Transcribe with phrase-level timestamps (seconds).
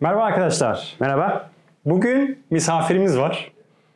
[0.00, 0.96] Merhaba arkadaşlar.
[1.00, 1.50] Merhaba.
[1.84, 3.52] Bugün misafirimiz var.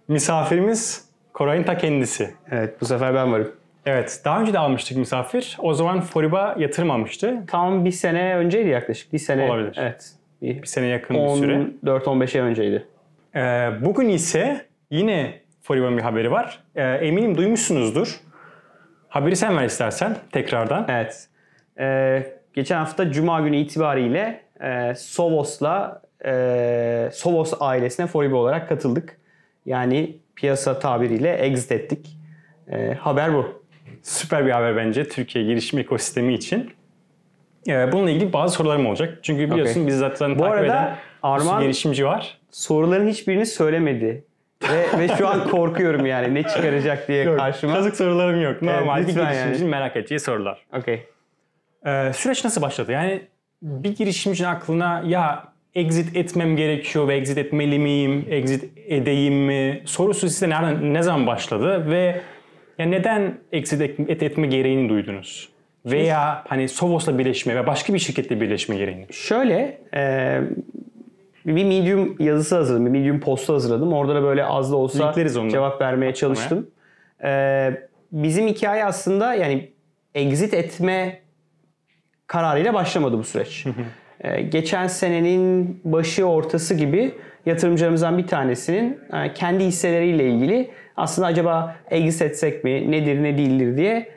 [0.09, 2.35] Misafirimiz Koray'ın ta kendisi.
[2.51, 3.53] Evet bu sefer ben varım.
[3.87, 5.57] Evet, daha önce de almıştık misafir.
[5.61, 7.43] O zaman Foriba yatırım almıştı.
[7.47, 9.13] Tam bir sene önceydi yaklaşık.
[9.13, 9.51] Bir sene.
[9.51, 9.77] Olabilir.
[9.81, 10.13] Evet.
[10.43, 11.67] Bir Bir sene yakın bir süre.
[11.85, 12.87] 14-15 ay önceydi.
[13.35, 16.63] Ee, bugün ise yine Foriba'nın bir haberi var.
[16.75, 18.21] Ee, eminim duymuşsunuzdur.
[19.09, 20.87] Haberi sen ver istersen tekrardan.
[20.89, 21.29] Evet.
[21.79, 29.17] Ee, geçen hafta Cuma günü itibariyle e, Sovos'la e, Sovos ailesine Foriba olarak katıldık.
[29.67, 32.17] Yani piyasa tabiriyle exit ettik.
[32.73, 33.63] E, haber bu.
[34.03, 36.71] Süper bir haber bence Türkiye girişim ekosistemi için.
[37.69, 39.19] Ee, bununla ilgili bazı sorularım olacak.
[39.23, 39.87] Çünkü biliyorsun Okey.
[39.87, 42.39] biz zaten Bu takip arada eden bir Arman- girişimci var.
[42.51, 44.25] Soruların hiçbirini söylemedi.
[44.71, 47.75] ve, ve şu an korkuyorum yani ne çıkaracak diye Yok, karşıma.
[47.75, 48.63] Kazık sorularım yok.
[48.63, 49.71] Normal bir lütfen girişimcinin yani.
[49.71, 50.67] merak edeceği sorular.
[50.79, 51.07] Okey.
[51.87, 52.93] Ee, süreç nasıl başladı?
[52.93, 53.23] Yani
[53.63, 60.29] bir girişimcinin aklına ya exit etmem gerekiyor ve exit etmeli miyim, exit edeyim mi sorusu
[60.29, 62.21] size nereden, ne zaman başladı ve
[62.79, 65.49] ya neden exit et, et- etme gereğini duydunuz?
[65.87, 69.07] Veya hani Sovos'la birleşme ve başka bir şirketle birleşme gereğini.
[69.13, 70.41] Şöyle e,
[71.47, 72.87] bir Medium yazısı hazırladım.
[72.87, 73.93] Bir Medium postu hazırladım.
[73.93, 75.15] Orada da böyle az da olsa
[75.51, 76.71] cevap vermeye çalıştım.
[77.25, 77.71] E,
[78.13, 79.71] bizim hikaye aslında yani
[80.15, 81.22] exit etme
[82.33, 83.67] kararıyla başlamadı bu süreç.
[84.21, 87.15] E, geçen senenin başı ortası gibi
[87.47, 93.77] yatırımcılarımızdan bir tanesinin e, kendi hisseleriyle ilgili aslında acaba exit etsek mi, nedir ne değildir
[93.77, 94.09] diye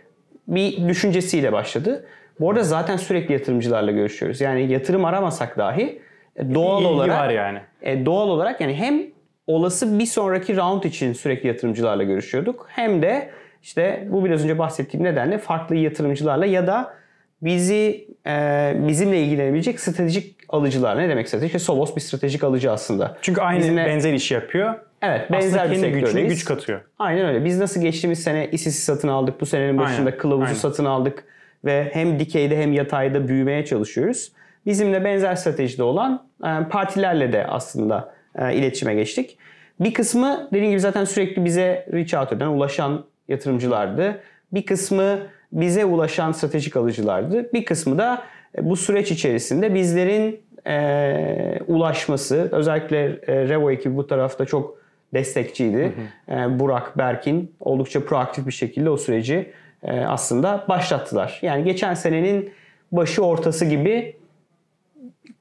[0.48, 2.06] bir düşüncesiyle başladı.
[2.40, 4.42] Bu arada zaten sürekli yatırımcılarla görüşüyoruz.
[4.42, 6.02] Yani yatırım aramasak dahi
[6.36, 7.60] e, doğal İlgi olarak var yani.
[7.82, 9.02] e, doğal olarak yani hem
[9.48, 12.68] olası bir sonraki round için sürekli yatırımcılarla görüşüyorduk.
[12.70, 13.30] Hem de
[13.64, 17.05] işte bu biraz önce bahsettiğim nedenle farklı yatırımcılarla ya da
[17.42, 20.98] bizi e, bizimle ilgilenebilecek stratejik alıcılar.
[20.98, 21.62] Ne demek stratejik?
[21.62, 23.18] Sovos bir stratejik alıcı aslında.
[23.22, 24.76] Çünkü aynı Bizimle- benzer işi yapıyor.
[25.02, 26.34] Evet, benzer Aslında bir kendi gücüne sektördeyiz.
[26.34, 26.82] güç katıyor.
[27.00, 27.46] Aynen öyle.
[27.46, 29.42] Biz nasıl geçtiğimiz sene ISIS'i satın aldık.
[29.42, 30.56] Bu senenin başında Aynen, kılavuzu aynen.
[30.56, 31.24] satın aldık.
[31.66, 34.32] Ve hem dikeyde hem yatayda büyümeye çalışıyoruz.
[34.66, 39.38] Bizimle benzer stratejide olan e, partilerle de aslında e, iletişime geçtik.
[39.80, 44.22] Bir kısmı dediğim gibi zaten sürekli bize reach out eden, ulaşan yatırımcılardı.
[44.54, 45.20] Bir kısmı
[45.56, 47.54] bize ulaşan stratejik alıcılardı.
[47.54, 48.22] Bir kısmı da
[48.58, 54.78] e, bu süreç içerisinde bizlerin e, ulaşması, özellikle e, Revo ekibi bu tarafta çok
[55.14, 55.94] destekçiydi.
[56.30, 59.52] E, Burak, Berkin oldukça proaktif bir şekilde o süreci
[59.84, 61.40] e, aslında başlattılar.
[61.42, 62.50] Yani geçen senenin
[62.92, 64.16] başı ortası gibi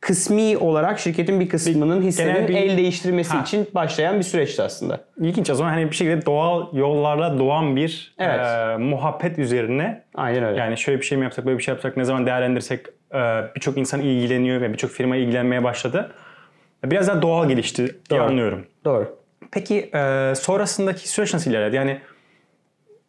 [0.05, 3.43] kısmi olarak şirketin bir kısmının hisselerinin bir- el değiştirmesi Ha.
[3.43, 5.01] için başlayan bir süreçti aslında.
[5.21, 8.41] İlginç o zaman hani bir şekilde doğal yollarla doğan bir Evet.
[8.41, 10.59] e, muhabbet üzerine Aynen öyle.
[10.59, 13.19] Yani şöyle bir şey mi yapsak, böyle bir şey yapsak, ne zaman değerlendirsek e,
[13.57, 16.13] birçok insan ilgileniyor ve birçok firma ilgilenmeye başladı.
[16.85, 18.67] Biraz daha doğal gelişti diye anlıyorum.
[18.85, 19.17] Doğru.
[19.53, 21.77] Peki e, sonrasındaki süreç nasıl ilerledi?
[21.77, 21.99] Yani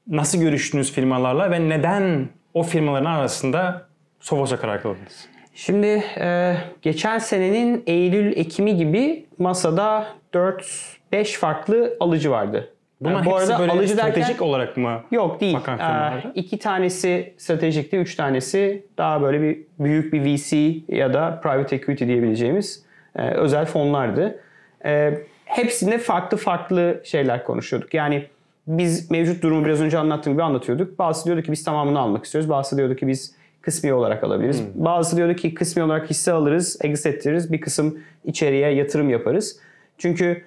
[0.08, 3.86] nasıl görüştünüz firmalarla ve neden o firmaların arasında
[4.20, 5.30] Sovos'a karar kıldınız?
[5.56, 12.72] Şimdi e, geçen senenin Eylül-Ekim'i gibi masada 4-5 farklı alıcı vardı.
[13.02, 15.04] Bunlar E, bu hepsi arada böyle alıcı stratejik derken olarak mı?
[15.12, 15.54] yok değil.
[15.54, 16.32] bakan E, firmaları?
[16.36, 20.58] iki tanesi stratejikti, üç tanesi daha böyle bir büyük bir VC
[20.88, 22.86] ya da private equity diyebileceğimiz
[23.16, 24.40] e, özel fonlardı.
[24.86, 25.14] E,
[25.46, 27.94] hepsinde farklı farklı şeyler konuşuyorduk.
[27.94, 28.26] Yani
[28.68, 31.00] biz mevcut durumu biraz önce anlattığım gibi anlatıyorduk.
[31.00, 32.50] Bazısı diyordu ki biz tamamını almak istiyoruz.
[32.50, 33.35] Bazısı diyordu ki biz
[33.66, 34.62] kısmi olarak alabiliriz.
[34.76, 37.52] Bazısı diyordu ki kısmi olarak hisse alırız, exit ettiririz.
[37.52, 39.60] Bir kısım içeriye yatırım yaparız.
[39.98, 40.44] Çünkü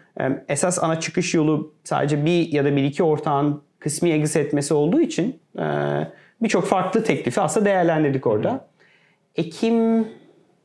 [0.48, 5.00] esas ana çıkış yolu sadece bir ya da bir iki ortağın kısmi exit etmesi olduğu
[5.00, 5.64] için e,
[6.42, 8.66] birçok farklı teklifi aslında değerlendirdik orada.
[9.36, 10.08] Ekim,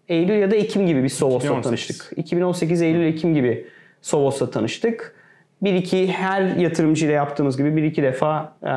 [0.09, 1.63] Eylül ya da Ekim gibi bir Sovos'la 2018.
[1.63, 2.18] tanıştık.
[2.18, 3.68] 2018 Eylül Ekim gibi
[4.02, 5.16] Sovos'la tanıştık.
[5.62, 8.68] Bir iki her yatırımcıyla yaptığımız gibi bir iki defa e,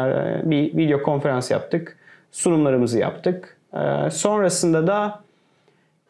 [0.51, 1.97] bir video konferans yaptık.
[2.33, 3.56] Sunumlarımızı yaptık.
[3.77, 5.27] E, sonrasında da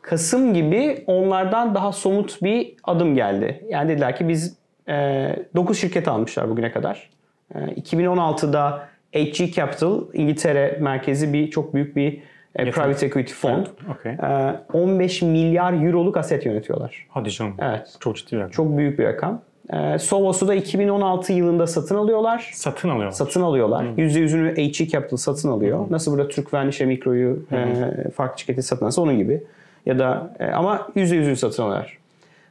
[0.03, 3.64] Kasım gibi onlardan daha somut bir adım geldi.
[3.69, 4.56] Yani dediler ki biz
[4.88, 7.11] e, 9 şirket almışlar bugüne kadar.
[7.55, 12.23] E, 2016'da HG Capital İngiltere merkezi bir çok büyük bir
[12.56, 13.67] e, private equity fond.
[13.91, 14.12] Okey.
[14.12, 17.06] E, 15 milyar euroluk aset yönetiyorlar.
[17.08, 17.56] Hadi canım.
[17.61, 17.96] Evet.
[18.00, 18.50] Çok ciddi bir rakam.
[18.50, 19.43] Çok büyük bir rakam.
[19.73, 22.51] E, Sovos'u da 2016 yılında satın alıyorlar.
[22.55, 23.13] Satın alıyor.
[23.13, 23.85] Satın alıyorlar.
[23.85, 25.87] %100'ünü HG Capital satın alıyor.
[25.91, 29.43] Nasıl burada Türkven İşe Mikro'yu e, farklı şirketi satın alsa onun gibi.
[29.87, 31.99] Ya da e, ama %100'ünü satın alıyorlar.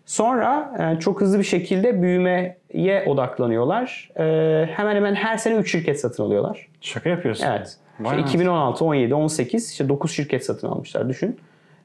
[0.06, 4.10] Sonra e, çok hızlı bir şekilde büyümeye odaklanıyorlar.
[4.20, 4.24] E,
[4.66, 6.68] hemen hemen her sene 3 şirket satın alıyorlar.
[6.82, 7.46] Şaka yapıyorsun.
[7.46, 7.78] Evet.
[8.00, 11.40] Vay İşte 2016, 17, 18 işte 9 şirket satın almışlar düşün.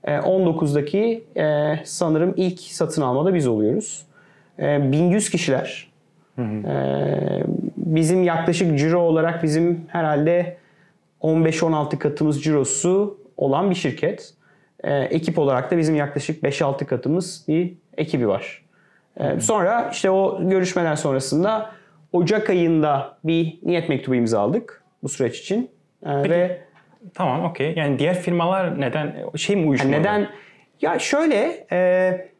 [0.05, 4.03] E, 19'daki e, sanırım ilk satın almada biz oluyoruz.
[4.61, 5.91] E, 1100 kişiler.
[6.39, 6.45] E,
[7.77, 10.57] bizim yaklaşık ciro olarak bizim herhalde
[11.23, 14.35] 15-16 katımız cirosu olan bir şirket.
[14.85, 18.63] E, ekip olarak da bizim yaklaşık 5-6 katımız bir ekibi var.
[19.17, 21.71] E, sonra işte o görüşmeler sonrasında
[22.13, 25.71] Ocak ayında bir niyet mektubu imzaladık bu süreç için.
[26.07, 26.61] E, ve
[27.15, 27.75] Tamam okey.
[27.77, 29.93] Yani diğer firmalar neden şey mi yani uyuşmadı?
[29.93, 30.29] neden?
[30.81, 32.31] Ya şöyle e,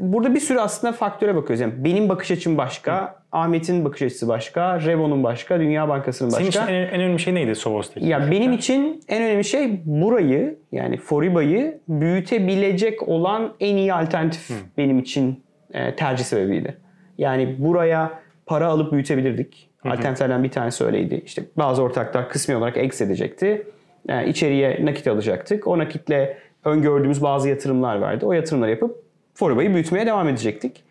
[0.00, 1.60] burada bir sürü aslında faktöre bakıyoruz.
[1.60, 6.52] Yani benim bakış açım başka, Ahmet'in bakış açısı başka, Revo'nun başka, Dünya Bankası'nın başka.
[6.52, 8.06] Senin için en, en önemli şey neydi Sovos'taki?
[8.06, 14.98] Ya benim için en önemli şey burayı yani Foriba'yı büyütebilecek olan en iyi alternatif benim
[14.98, 15.42] için
[15.74, 16.76] e, tercih sebebiydi.
[17.18, 18.10] Yani buraya
[18.46, 19.68] para alıp büyütebilirdik.
[19.84, 21.22] Alternatiflerden bir tanesi öyleydi.
[21.26, 23.66] İşte bazı ortaklar kısmi olarak ex edecekti.
[24.08, 25.66] E, içeriye nakit alacaktık.
[25.66, 28.26] O nakitle öngördüğümüz bazı yatırımlar vardı.
[28.26, 29.07] O yatırımları yapıp
[29.38, 30.82] Foriba'yı büyütmeye devam edecektik.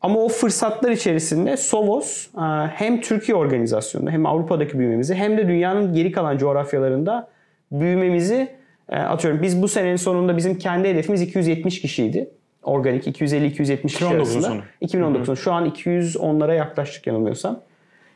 [0.00, 2.40] Ama o fırsatlar içerisinde Sovos e,
[2.74, 7.28] hem Türkiye organizasyonunda hem Avrupa'daki büyümemizi hem de dünyanın geri kalan coğrafyalarında
[7.72, 8.48] büyümemizi
[8.88, 9.42] e, atıyorum.
[9.42, 12.30] Biz bu senenin sonunda bizim kendi hedefimiz 270 kişiydi.
[12.62, 13.52] Organik 250-270
[13.82, 14.46] kişi 2019'un arasında.
[14.46, 14.62] sonu.
[14.82, 17.60] 2019'un şu an 210'lara yaklaştık yanılmıyorsam.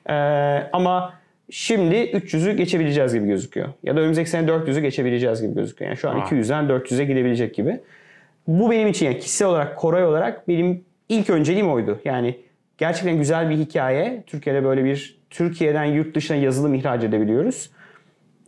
[0.09, 0.15] E,
[0.73, 1.15] ama
[1.51, 3.69] şimdi 300'ü geçebileceğiz gibi gözüküyor.
[3.83, 5.89] Ya da önümüzdeki sene 400'ü geçebileceğiz gibi gözüküyor.
[5.91, 6.23] Yani şu an Vay.
[6.23, 7.81] 200'den 400'e gidebilecek gibi.
[8.49, 12.01] Bu benim için yani kişisel olarak, Koray olarak benim ilk önceliğim oydu.
[12.05, 12.41] Yani
[12.79, 14.23] gerçekten güzel bir hikaye.
[14.27, 17.71] Türkiye'de böyle bir Türkiye'den yurt dışına yazılım ihraç edebiliyoruz.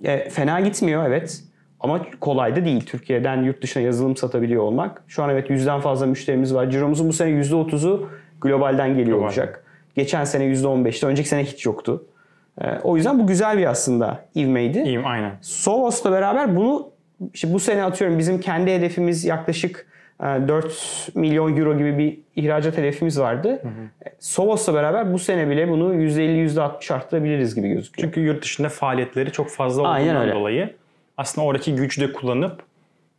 [0.05, 1.43] E, fena gitmiyor evet.
[1.81, 2.87] Ama kolay da değil.
[2.87, 5.03] Türkiye'den yurt dışına yazılım satabiliyor olmak.
[5.09, 6.71] Şu an evet yüzden fazla müşterimiz var.
[6.71, 8.09] Ciromuzun bu sene %30'u
[8.41, 9.27] globalden geliyor Global.
[9.27, 9.65] olacak.
[9.95, 11.07] Geçen sene %15'ti.
[11.07, 12.07] Önceki sene hiç yoktu.
[12.61, 14.79] E, o yüzden bu güzel bir aslında ivmeydi.
[14.79, 15.33] İyiyim aynen.
[15.41, 16.89] Sovos'la beraber bunu
[17.35, 19.87] işte bu sene atıyorum bizim kendi hedefimiz yaklaşık
[20.21, 23.63] e, 4 milyon euro gibi bir ihracat hedefimiz vardı.
[24.07, 28.09] E, Sovos'la beraber bu sene bile bunu %50 %60 arttırabiliriz gibi gözüküyor.
[28.09, 30.35] Çünkü yurt dışında faaliyetleri çok fazla Aynen olduğundan öyle.
[30.35, 30.75] dolayı
[31.17, 32.63] aslında oradaki gücü de kullanıp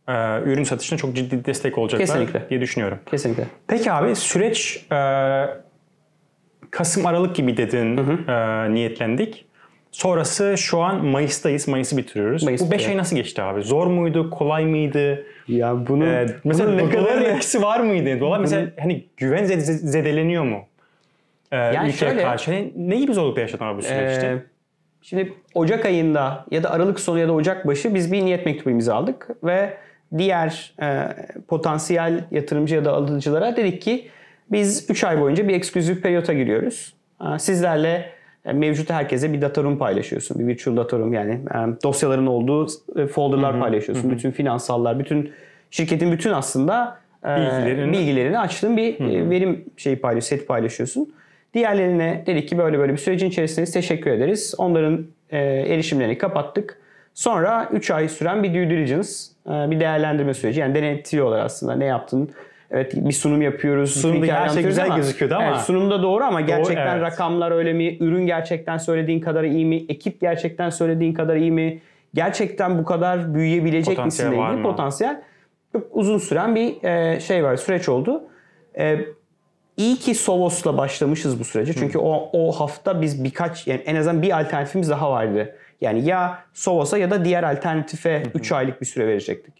[0.08, 0.12] e,
[0.44, 2.46] ürün satışına çok ciddi destek olacaklar Kesinlikle.
[2.50, 2.98] diye düşünüyorum.
[3.10, 3.44] Kesinlikle.
[3.66, 4.98] Peki abi süreç e,
[6.70, 7.98] Kasım Aralık gibi dedin
[8.28, 9.47] e, niyetlendik.
[9.92, 11.68] Sonrası şu an Mayıs'tayız.
[11.68, 12.42] Mayıs'ı bitiriyoruz.
[12.42, 12.90] Mayıs Bu 5 bitiyor.
[12.90, 13.62] ay nasıl geçti abi?
[13.62, 14.30] Zor muydu?
[14.30, 15.24] Kolay mıydı?
[15.48, 18.20] Ya bunu E, mesela bunun ne kadar etkisi var mıydı?
[18.20, 20.58] Dolar mesela hani güven zede- zedeleniyor mu?
[21.52, 22.50] E, ülkeye şöyle- karşı.
[22.50, 24.26] Hani ne gibi zorluklar yaşadın abi bu süreçte?
[24.26, 24.38] Ee,
[25.02, 28.70] şimdi Ocak ayında ya da Aralık sonu ya da Ocak başı biz bir niyet mektubu
[28.70, 29.76] imzaladık ve
[30.18, 31.08] diğer e,
[31.48, 34.08] potansiyel yatırımcı ya da alıcılara dedik ki
[34.52, 36.94] biz 3 ay boyunca bir ekskluzif periyota giriyoruz.
[37.34, 38.12] E, Sizlerle e,
[38.52, 40.38] mevcut herkese bir data room paylaşıyorsun.
[40.38, 41.40] Bir virtual data room yani
[41.82, 42.66] dosyaların olduğu
[42.96, 44.10] e, folderlar paylaşıyorsun.
[44.10, 45.30] Bütün finansallar, bütün
[45.70, 51.12] şirketin bütün aslında e, Bilgilerini- bilgilerini açtığın bir e, verim şeyi paylaş, set paylaşıyorsun.
[51.54, 53.72] Diğerlerine dedik ki böyle böyle bir sürecin içerisindeyiz.
[53.72, 54.54] Teşekkür ederiz.
[54.58, 56.78] Onların erişimlerini kapattık.
[57.14, 59.08] Sonra 3 ay süren bir due diligence,
[59.46, 60.60] bir değerlendirme süreci.
[60.60, 62.30] Yani denetliyorlar aslında ne yaptın.
[62.70, 64.00] Evet bir sunum yapıyoruz.
[64.00, 67.02] Sunumda her şey güzel gözüküyordu ama- Evet, sunumda doğru ama gerçekten evet.
[67.02, 67.96] rakamlar öyle mi?
[68.00, 69.76] Ürün gerçekten söylediğin kadar iyi mi?
[69.88, 71.80] Ekip gerçekten söylediğin kadar iyi mi?
[72.14, 74.42] Gerçekten bu kadar büyüyebilecek Potansiyel misin?
[74.42, 74.62] var mı?
[74.62, 75.22] Potansiyel.
[75.72, 78.22] Çok uzun süren bir e, şey var, süreç oldu.
[78.78, 78.98] E,
[79.76, 81.72] İyi ki Sovos'la başlamışız bu sürece.
[81.74, 85.56] Çünkü o, o hafta biz birkaç yani en azından bir alternatifimiz daha vardı.
[85.80, 89.54] Yani ya Sovos'a ya da diğer alternatife 3 aylık bir süre verecektik.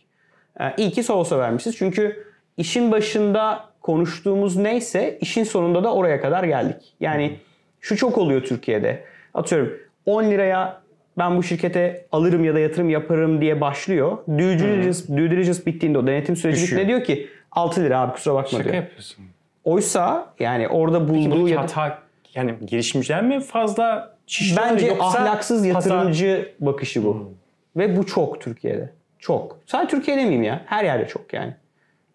[0.60, 1.76] Ee, iyi ki Sovos'a vermişiz.
[1.76, 2.24] Çünkü
[2.58, 6.94] işin başında konuştuğumuz neyse işin sonunda da oraya kadar geldik.
[7.00, 7.36] Yani
[7.80, 9.04] şu çok oluyor Türkiye'de.
[9.34, 9.72] Atıyorum
[10.06, 10.80] 10 liraya
[11.18, 14.18] ben bu şirkete alırım ya da yatırım yaparım diye başlıyor.
[14.28, 18.34] Due diligence, due diligence bittiğinde o denetim süreci bittiğinde diyor ki 6 lira abi kusura
[18.34, 18.74] bakma Şaka diyor.
[18.74, 19.24] yapıyorsun.
[19.64, 21.98] Oysa yani orada bulduğu ya da hata
[22.34, 27.32] yani girişimciler mi fazla şişiyor bence yoksa ahlaksız yatırımcı bakışı bu.
[27.76, 28.92] Ve bu çok Türkiye'de.
[29.18, 29.58] Çok.
[29.66, 30.62] Sadece Türkiye'de miyim ya?
[30.66, 31.54] Her yerde çok yani.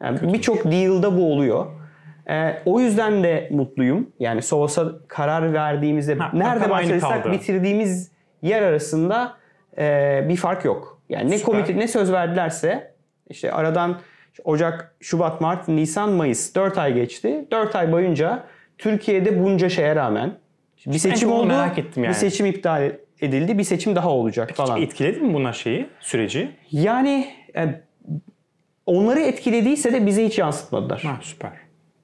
[0.01, 1.65] Yani Birçok deal'da bu oluyor.
[2.29, 4.09] Ee, o yüzden de mutluyum.
[4.19, 9.33] Yani Sovos'a karar verdiğimizde Ha, nerede başladıysak bitirdiğimiz yer arasında
[9.77, 11.01] e, bir fark yok.
[11.09, 11.53] Yani ne Süper.
[11.53, 12.93] komite ne söz verdilerse
[13.29, 14.00] işte aradan
[14.43, 17.45] Ocak, Şubat, Mart, Nisan, Mayıs 4 ay geçti.
[17.51, 18.43] 4 ay boyunca
[18.77, 20.38] Türkiye'de bunca şeye rağmen
[20.85, 21.45] bir seçim oldu.
[21.45, 22.12] merak ettim yani.
[22.12, 23.57] Bir seçim iptal edildi.
[23.57, 24.81] Bir seçim daha olacak falan.
[24.81, 26.51] Etkiledi mi bunlar şeyi, süreci?
[26.71, 27.81] Yani e,
[28.86, 31.02] onları etkilediyse de bize hiç yansıtmadılar.
[31.02, 31.52] Ha süper.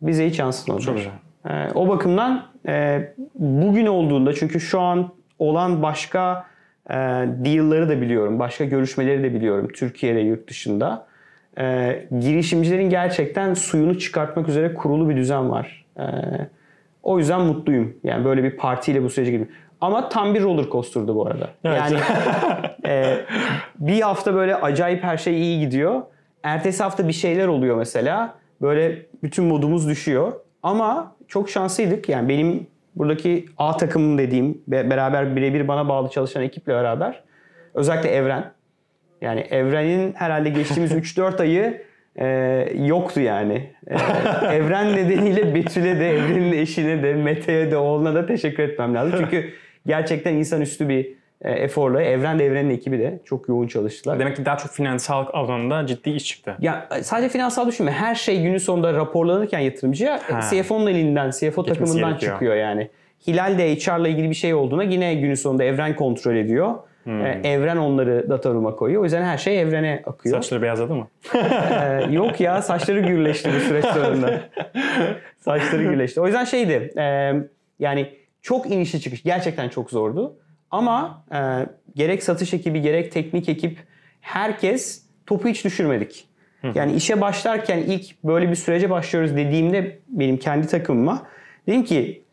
[0.02, 0.86] Bize hiç yansıtmadılar.
[0.86, 1.12] Çok güzel.
[1.50, 3.02] E, o bakımdan e,
[3.36, 6.46] bugün olduğunda çünkü şu an olan başka
[6.90, 6.94] e,
[7.28, 8.40] deal'ları da biliyorum.
[8.40, 11.08] Başka görüşmeleri de biliyorum Türkiye'de yurt dışında.
[11.60, 15.86] e, girişimcilerin gerçekten suyunu çıkartmak üzere kurulu bir düzen var.
[16.00, 16.04] E,
[17.04, 17.98] o yüzden mutluyum.
[18.04, 19.50] Yani böyle bir partiyle bu sürece girdim.
[19.82, 21.50] Ama tam bir roller coaster'dı bu arada.
[21.64, 21.82] Evet.
[21.82, 22.00] Yani
[22.86, 23.18] e,
[23.80, 26.02] bir hafta böyle acayip her şey iyi gidiyor.
[26.44, 28.34] Ertesi hafta bir şeyler oluyor mesela.
[28.62, 30.34] Böyle bütün modumuz düşüyor.
[30.64, 32.10] Ama çok şanslıydık.
[32.10, 37.24] Yani benim buradaki A takımım dediğim be- beraber birebir bana bağlı çalışan ekiple beraber
[37.74, 38.52] özellikle Evren.
[39.22, 41.82] Yani Evren'in herhalde geçtiğimiz 3-4 ayı
[42.16, 42.28] e,
[42.86, 43.72] yoktu yani.
[43.88, 43.96] E,
[44.56, 49.16] Evren nedeniyle Betül'e de, Evren'in eşine de, Mete'ye de, oğluna da teşekkür etmem lazım.
[49.20, 49.50] Çünkü
[49.86, 54.20] gerçekten insanüstü bir eforla Evren de Evren'in ekibi de çok yoğun çalıştılar.
[54.20, 56.56] Demek ki daha çok finansal alanında ciddi iş çıktı.
[56.60, 57.92] Ya sadece finansal düşünme.
[57.92, 60.40] Her şey günün sonunda raporlanırken yatırımcıya Ha.
[60.52, 62.34] CFO'nun elinden, CFO takımından gerekiyor.
[62.34, 62.90] çıkıyor yani.
[63.28, 66.76] Hilal de HR'la ilgili bir şey olduğuna yine günün sonunda Evren kontrol ediyor.
[67.08, 69.02] Ee, Evren onları data room'a koyuyor.
[69.02, 70.36] O yüzden her şey Evren'e akıyor.
[70.36, 71.08] Saçları beyazladı mı?
[71.36, 74.40] Ee, yok ya saçları gürleşti bu süreç sonunda.
[75.38, 76.22] saçları gürleşti.
[76.22, 77.34] O yüzden şeydi e,
[77.80, 78.10] yani
[78.42, 80.36] çok inişli çıkış gerçekten çok zordu.
[80.72, 83.78] Ama e, gerek satış ekibi gerek teknik ekip
[84.22, 86.30] herkes topu hiç düşürmedik.
[86.76, 91.28] Yani işe başlarken ilk böyle bir sürece başlıyoruz dediğimde benim kendi takımıma
[91.68, 92.24] dedim ki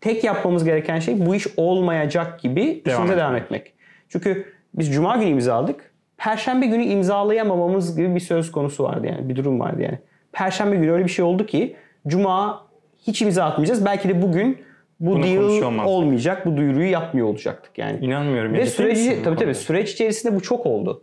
[0.00, 3.18] tek yapmamız gereken şey bu iş olmayacak gibi işimize etmek.
[3.18, 3.72] devam etmek.
[4.08, 5.90] Çünkü biz cuma günü imzaladık.
[6.16, 9.28] Perşembe günü imzalayamamamız gibi bir söz konusu vardı yani.
[9.28, 9.98] Bir durum vardı yani.
[10.32, 12.66] Perşembe günü öyle bir şey oldu ki cuma
[13.06, 13.84] hiç imza atmayacağız.
[13.84, 14.58] Belki de bugün
[15.00, 16.46] bu Bunu deal olmayacak.
[16.46, 18.04] Bu duyuruyu yapmıyor olacaktık yani.
[18.04, 18.52] İnanmıyorum.
[18.52, 21.02] Ve süreci tabii tabii süreç içerisinde bu çok oldu.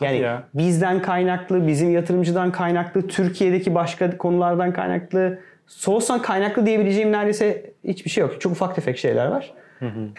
[0.00, 0.42] Yani ya.
[0.54, 8.22] bizden kaynaklı, bizim yatırımcıdan kaynaklı, Türkiye'deki başka konulardan kaynaklı, Soğuz'dan kaynaklı diyebileceğim neredeyse hiçbir şey
[8.22, 8.40] yok.
[8.40, 9.54] Çok ufak tefek şeyler var.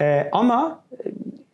[0.01, 0.83] Ee, ama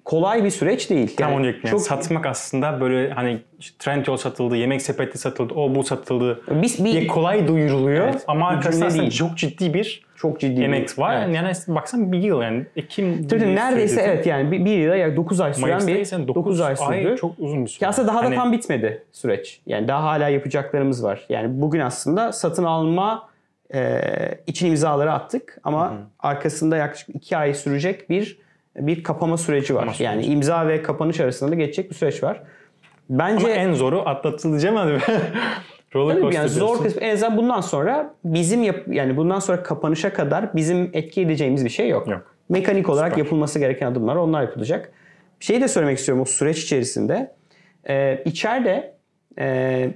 [0.06, 1.16] kolay bir süreç değil.
[1.16, 1.54] Tam Yani onu.
[1.64, 6.42] Yani satmak aslında böyle hani işte Trendyol satıldı, yemek sepeti satıldı, o bu satıldı.
[6.52, 9.12] Biz bir diye kolay duyuruluyor Evet, ama bir arkasında değil.
[9.12, 11.24] çok ciddi bir çok ciddi emek bir- var.
[11.26, 11.36] Evet.
[11.36, 14.12] Yani baksan bir yıl yani Ekim Tabii diye neredeyse söyledin.
[14.16, 17.16] evet yani bir, bir yıla yani 9 ay süren bir Mayıs'taysan 9, 9 ay sürdü.
[17.22, 17.80] çok uzun bir süre.
[17.80, 19.62] Ki aslında daha da Hani tam bitmedi süreç.
[19.66, 21.26] Yani daha hala yapacaklarımız var.
[21.30, 23.30] Yani bugün aslında satın alma
[23.74, 24.02] e,
[24.48, 28.38] için imzaları attık ama arkasında yaklaşık 2 ay sürecek bir
[28.78, 29.82] bir kapama süreci var.
[29.86, 30.34] Kapama Yani süreci.
[30.34, 32.42] imza ve kapanış arasında da geçecek bir süreç var.
[33.10, 34.98] Bence Ama en zoru atlatılacağım hadi.
[35.96, 40.14] Roller Tabii yani zor kısmı en azından bundan sonra bizim yap, yani bundan sonra kapanışa
[40.14, 42.08] kadar bizim etki edeceğimiz bir şey yok.
[42.08, 42.36] Yok.
[42.50, 43.24] Mekanik olarak Süper.
[43.24, 44.92] yapılması gereken adımlar onlar yapılacak.
[45.40, 47.32] Bir şey de söylemek istiyorum o süreç içerisinde.
[47.90, 48.94] Ee, içeride
[49.40, 49.90] e,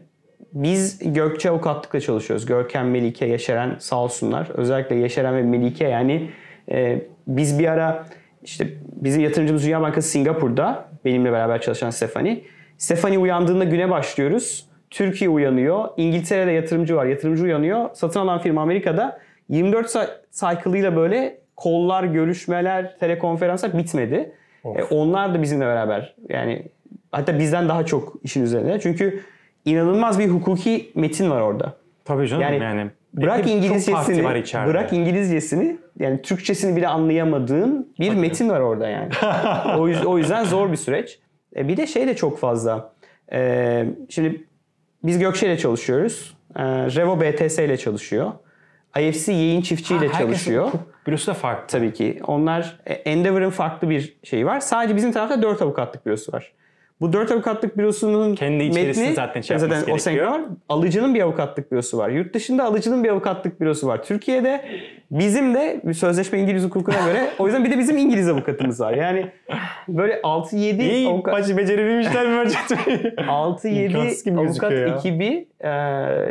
[0.54, 2.46] biz Gökçe Avukatlık'la çalışıyoruz.
[2.46, 4.50] Görkem, Melike, Yeşeren sağ olsunlar.
[4.54, 6.30] Özellikle Yeşeren ve Melike yani
[6.72, 8.06] e, biz bir ara
[8.44, 12.44] işte bizim yatırımcımız Dünya Bankası Singapur'da benimle beraber çalışan Stefani.
[12.78, 14.70] Stefani uyandığında güne başlıyoruz.
[14.96, 15.88] Türkiye uyanıyor.
[15.98, 17.06] İngiltere'de yatırımcı var.
[17.06, 17.90] Yatırımcı uyanıyor.
[17.94, 24.32] Satın alan firma Amerika'da 24 saat cycle'ıyla böyle kollar, görüşmeler, telekonferanslar bitmedi.
[24.64, 24.78] Of.
[24.80, 26.64] E, onlar da bizimle beraber yani
[27.12, 28.80] hatta bizden daha çok işin üzerinde.
[28.80, 29.22] Çünkü
[29.66, 31.74] inanılmaz bir hukuki metin var orada.
[32.06, 32.92] Tabii canım Yani, yani.
[33.14, 39.10] bırak İngilizcesini, var bırak İngilizcesini yani Türkçesini bile anlayamadığın bir metin var orada yani.
[39.78, 41.20] o, yüz- o yüzden zor bir süreç.
[41.56, 42.94] E, bir de şey de çok fazla.
[43.34, 44.46] E, şimdi
[45.08, 46.38] biz Gökçe ile çalışıyoruz.
[46.56, 48.32] E, Revo BTS ile çalışıyor.
[49.00, 50.72] IFC yayın çiftçi ile çalışıyor.
[51.08, 51.68] Bürosu da farklı.
[51.68, 52.20] Tabii ki.
[52.28, 54.60] Onlar e, Endeavor'ın farklı bir şeyi var.
[54.60, 56.52] Sadece bizim tarafta 4 avukatlık bürosu var.
[57.02, 60.28] Bu 4 avukatlık bürosunun Kendi içerisinde metni, zaten şey zaten o gerekiyor.
[60.32, 60.42] var.
[60.70, 62.10] Alıcının bir avukatlık bürosu var.
[62.10, 64.04] Yurt dışında alıcının bir avukatlık bürosu var.
[64.04, 64.62] Türkiye'de
[65.12, 68.94] bizim de bir sözleşme İngiliz hukukuna göre o yüzden bir de bizim İngiliz avukatımız var.
[68.94, 69.26] Yani
[69.88, 74.96] böyle 6-7 İyi avukat bacı becerebilmişler 6-7 İmkansız gibi avukat gözüküyor ya.
[74.96, 75.72] ekibi e,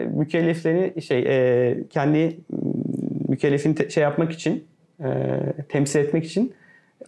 [0.06, 2.36] mükelleflerini şey e, kendi
[3.28, 4.64] mükellefini te- şey yapmak için
[5.00, 5.08] e,
[5.68, 6.54] temsil etmek için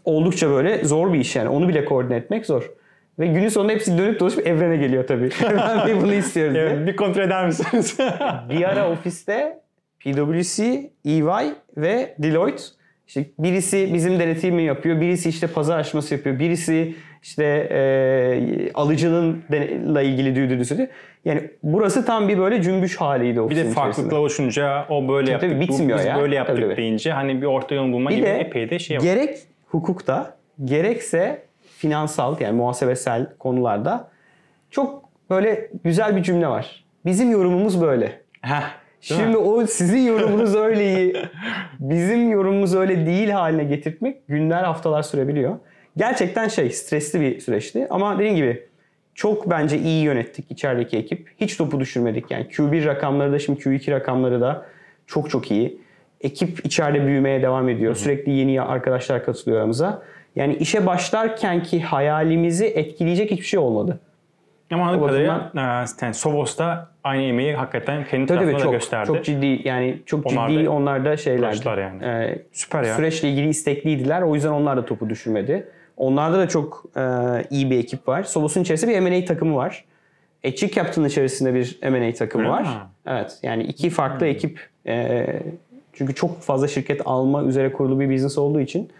[0.04, 1.48] oldukça böyle zor bir iş yani.
[1.48, 2.70] Onu bile koordine etmek zor.
[3.18, 5.30] Ve günün sonunda hepsi dönüp dolaşıp evrene geliyor tabii.
[5.42, 6.64] ben de bunu istiyoruz diye.
[6.64, 7.98] Evet, bir kontrol eder misiniz?
[8.50, 9.58] Bir ara ofiste
[10.00, 10.64] PwC,
[11.04, 11.22] EY
[11.76, 12.62] ve Deloitte
[13.08, 19.42] işte birisi bizim denetimi yapıyor, birisi işte pazar aşması yapıyor, birisi işte e, alıcının
[19.94, 20.90] la ilgili diligence
[21.24, 24.14] Yani burası tam bir böyle cümbüş haliydi bir ofisin de farklılıklar içerisinde.
[24.14, 26.16] oluşunca o böyle yaptık, tabii bitmiyor biz ya.
[26.20, 26.76] böyle yaptık Tabii, tabii.
[26.76, 29.02] deyince hani bir orta yol bulma Bir gibi de epey de şey var.
[29.02, 31.42] gerek hukukta gerekse
[31.78, 34.08] finansal yani muhasebesel konularda
[34.70, 36.84] çok böyle güzel bir cümle var.
[37.04, 38.20] Bizim yorumumuz böyle.
[38.40, 38.62] Heh?
[39.00, 41.16] Şimdi o sizin yorumunuz öyleyi
[41.80, 45.58] bizim yorumumuz öyle değil haline getirtmek günler haftalar sürebiliyor.
[45.96, 48.66] Gerçekten şey stresli bir süreçti ama dediğim gibi
[49.14, 51.30] çok bence iyi yönettik içerideki ekip.
[51.40, 52.30] Hiç topu düşürmedik.
[52.30, 54.66] Yani Q1 rakamları da şimdi Q2 rakamları da
[55.06, 55.80] çok çok iyi.
[56.20, 57.94] Ekip içeride büyümeye devam ediyor.
[57.94, 60.02] Sürekli yeni arkadaşlar katılıyor aramıza.
[60.36, 64.00] Yani işe başlarkenki hayalimizi etkileyecek hiçbir şey olmadı.
[64.72, 68.72] Ama anladığım kadarıyla e, yani Sovos'ta aynı emeği hakikaten kendi Tabii tarafına tabii da çok,
[68.72, 69.06] gösterdi.
[69.06, 71.38] çok ciddi yani çok Onlar ciddi da onlar da şeyler.
[71.38, 72.04] uğraştılar yani.
[72.04, 72.96] Ee, Süper ya.
[72.96, 74.22] Süreçle ilgili istekliydiler.
[74.22, 75.68] O yüzden onlar da topu düşürmedi.
[75.96, 77.02] Onlarda da çok e,
[77.50, 78.22] iyi bir ekip var.
[78.22, 79.84] Sobos'un içerisinde bir M&A takımı var.
[80.44, 82.62] Etçi Captain'ın içerisinde bir M&A takımı Öyle var.
[82.62, 82.68] mi?
[83.06, 83.38] Evet.
[83.42, 84.68] Yani iki farklı ekip.
[84.86, 85.26] e,
[85.92, 88.90] çünkü çok fazla şirket alma üzere kurulu bir business olduğu için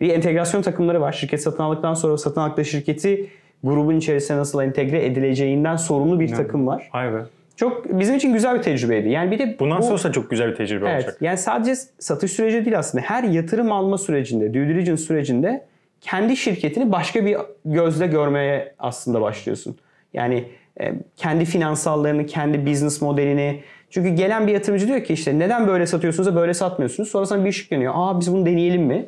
[0.00, 1.12] bir entegrasyon takımları var.
[1.12, 3.26] Şirket satın aldıktan sonra satın aldıkları şirketi
[3.64, 6.90] grubun içerisine nasıl entegre edileceğinden sorumlu bir takım var.
[6.94, 7.22] Be.
[7.56, 9.08] Çok bizim için güzel bir tecrübeydi.
[9.08, 11.04] Yani bir de Bundan bu- sonrası çok güzel bir tecrübe Evet.
[11.04, 11.16] olacak.
[11.20, 13.04] Yani sadece satış süreci değil aslında.
[13.04, 15.64] Her yatırım alma sürecinde, due diligence sürecinde
[16.00, 19.76] kendi şirketini başka bir gözle görmeye aslında başlıyorsun.
[20.14, 20.44] Yani
[20.80, 23.60] e, kendi finansallarını, kendi business modelini.
[23.90, 27.08] Çünkü gelen bir yatırımcı diyor ki işte neden böyle satıyorsunuz da böyle satmıyorsunuz?
[27.08, 27.92] Sonra sana bir ışık yanıyor.
[27.96, 29.06] Aa biz bunu deneyelim mi?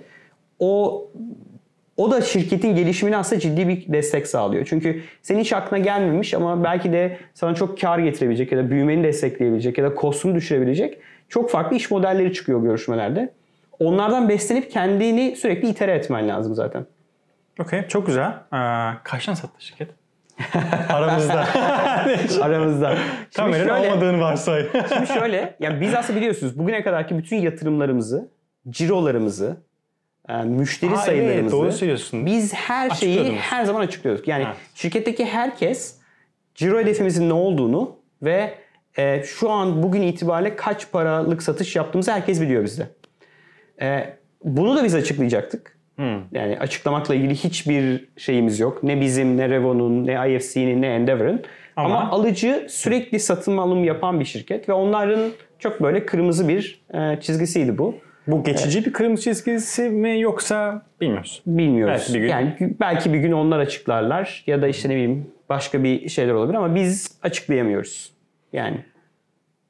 [0.59, 1.05] O
[1.97, 4.67] o da şirketin gelişimine aslında ciddi bir destek sağlıyor.
[4.71, 9.05] Çünkü senin hiç aklına gelmemiş ama belki de sana çok kar getirebilecek ya da büyümeni
[9.05, 10.99] destekleyebilecek ya da kostunu düşürebilecek
[11.29, 13.33] çok farklı iş modelleri çıkıyor görüşmelerde.
[13.79, 16.87] Onlardan beslenip kendini sürekli itere etmen lazım zaten.
[17.61, 17.88] Okey.
[17.88, 18.29] Çok güzel.
[18.53, 19.91] Ee, kaçtan sattı şirket?
[20.88, 21.45] Aramızda.
[22.43, 22.97] Aramızda.
[23.37, 24.67] Kameranın olmadığını varsay.
[24.95, 28.29] şimdi şöyle, yani biz aslında biliyorsunuz bugüne kadarki bütün yatırımlarımızı,
[28.71, 29.57] cirolarımızı,
[30.29, 32.27] e, müşteri Aa, sayılarımızı evet, doğru söylüyorsun.
[32.27, 34.29] biz her şeyi her zaman açıklıyorduk.
[34.29, 34.57] Yani Ha.
[34.75, 35.99] şirketteki herkes
[36.55, 38.55] ciro hedefimizin ne olduğunu ve
[38.99, 42.87] e, şu an bugün itibariyle kaç paralık satış yaptığımızı herkes biliyor bizde.
[43.81, 45.79] E, bunu da biz açıklayacaktık.
[45.97, 46.21] Hmm.
[46.33, 48.83] Yani açıklamakla ilgili hiçbir şeyimiz yok.
[48.83, 51.43] Ne bizim, ne Revo'nun, ne IFC'nin, ne Endeavor'ın.
[51.77, 56.85] Ama, Ama- alıcı sürekli satın alım yapan bir şirket ve onların çok böyle kırmızı bir
[56.95, 57.95] e, çizgisiydi bu.
[58.29, 61.43] Bu geçici bir kırmızı çizgisi mi yoksa bilmiyoruz.
[61.47, 61.95] Bilmiyoruz.
[61.95, 62.29] Belki bir gün.
[62.29, 66.57] Yani belki bir gün onlar açıklarlar ya da işte ne bileyim başka bir şeyler olabilir
[66.57, 68.12] ama biz açıklayamıyoruz.
[68.53, 68.85] Yani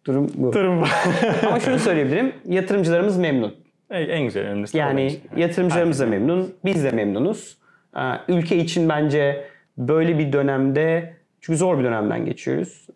[0.06, 0.52] durum bu.
[0.52, 0.84] Durum
[1.46, 2.32] ama şunu söyleyebilirim.
[2.44, 3.54] Yatırımcılarımız memnun.
[3.90, 4.78] en güzel önemlisi.
[4.78, 6.54] Yani yatırımcılarımız da memnun.
[6.64, 7.58] Biz de memnunuz.
[8.28, 9.44] Ülke için bence
[9.78, 12.86] böyle bir dönemde çünkü zor bir dönemden geçiyoruz.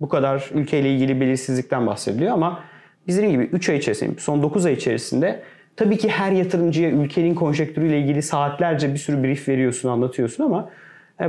[0.00, 2.64] Bu kadar ülkeyle ilgili belirsizlikten bahsediliyor ama
[3.08, 5.42] biz dediğim gibi 3 ay içerisinde, son 9 ay içerisinde
[5.76, 10.70] tabii ki her yatırımcıya ülkenin konjektürüyle ilgili saatlerce bir sürü brief veriyorsun, anlatıyorsun ama
[11.20, 11.24] e,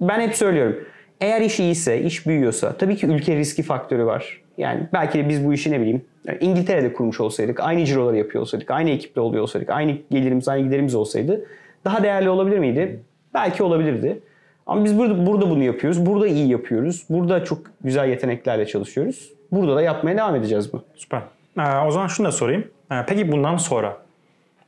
[0.00, 0.76] ben hep söylüyorum.
[1.20, 4.42] Eğer iş iyiyse, iş büyüyorsa tabii ki ülke riski faktörü var.
[4.58, 8.42] Yani belki de biz bu işi ne bileyim yani İngiltere'de kurmuş olsaydık, aynı ciroları yapıyor
[8.42, 11.46] olsaydık, aynı ekiple oluyor olsaydık, aynı gelirimiz, aynı giderimiz olsaydı
[11.84, 13.00] daha değerli olabilir miydi?
[13.34, 14.20] Belki olabilirdi.
[14.66, 16.06] Ama biz burada, burada bunu yapıyoruz.
[16.06, 17.04] Burada iyi yapıyoruz.
[17.10, 19.32] Burada çok güzel yeteneklerle çalışıyoruz.
[19.52, 20.84] Burada da yapmaya devam edeceğiz bu.
[20.94, 21.20] Süper.
[21.58, 22.70] Ee, o zaman şunu da sorayım.
[22.92, 23.96] Ee, peki bundan sonra,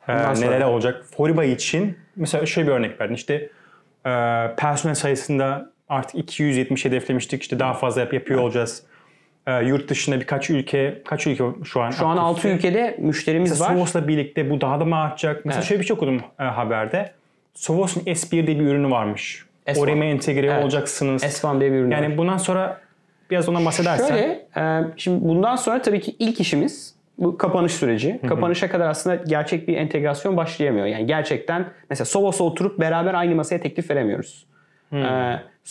[0.09, 1.05] e, Bundan neler olacak?
[1.17, 3.15] Foriba için mesela şöyle bir örnek verdin.
[3.15, 3.35] İşte
[4.07, 4.11] e,
[4.57, 7.43] personel sayısında artık 270 hedeflemiştik.
[7.43, 8.83] İşte daha fazla yap, yapıyor olacağız.
[9.47, 11.91] E, yurt dışında birkaç ülke, kaç ülke şu an?
[11.91, 12.25] Şu an aktif?
[12.25, 13.69] 6 ülkede müşterimiz var.
[13.69, 15.45] Sovos'la birlikte bu daha da mı artacak?
[15.45, 15.69] Mesela Evet.
[15.69, 17.13] şöyle bir şey okudum e, haberde.
[17.55, 19.45] Sovos'un S1 diye bir ürünü varmış.
[19.67, 19.81] S1.
[19.81, 20.65] Oraya entegre Evet.
[20.65, 21.23] olacaksınız?
[21.23, 21.97] S1 diye bir ürün var.
[22.03, 22.81] yani bundan sonra
[23.31, 24.09] biraz ondan bahsedersen.
[24.09, 28.21] Şöyle, e, şimdi bundan sonra tabii ki ilk işimiz bu kapanış süreci.
[28.29, 30.87] Kapanışa kadar aslında gerçek bir entegrasyon başlayamıyor.
[30.87, 34.47] Yani gerçekten mesela Sovos'a oturup beraber aynı masaya teklif veremiyoruz.
[34.93, 34.97] E,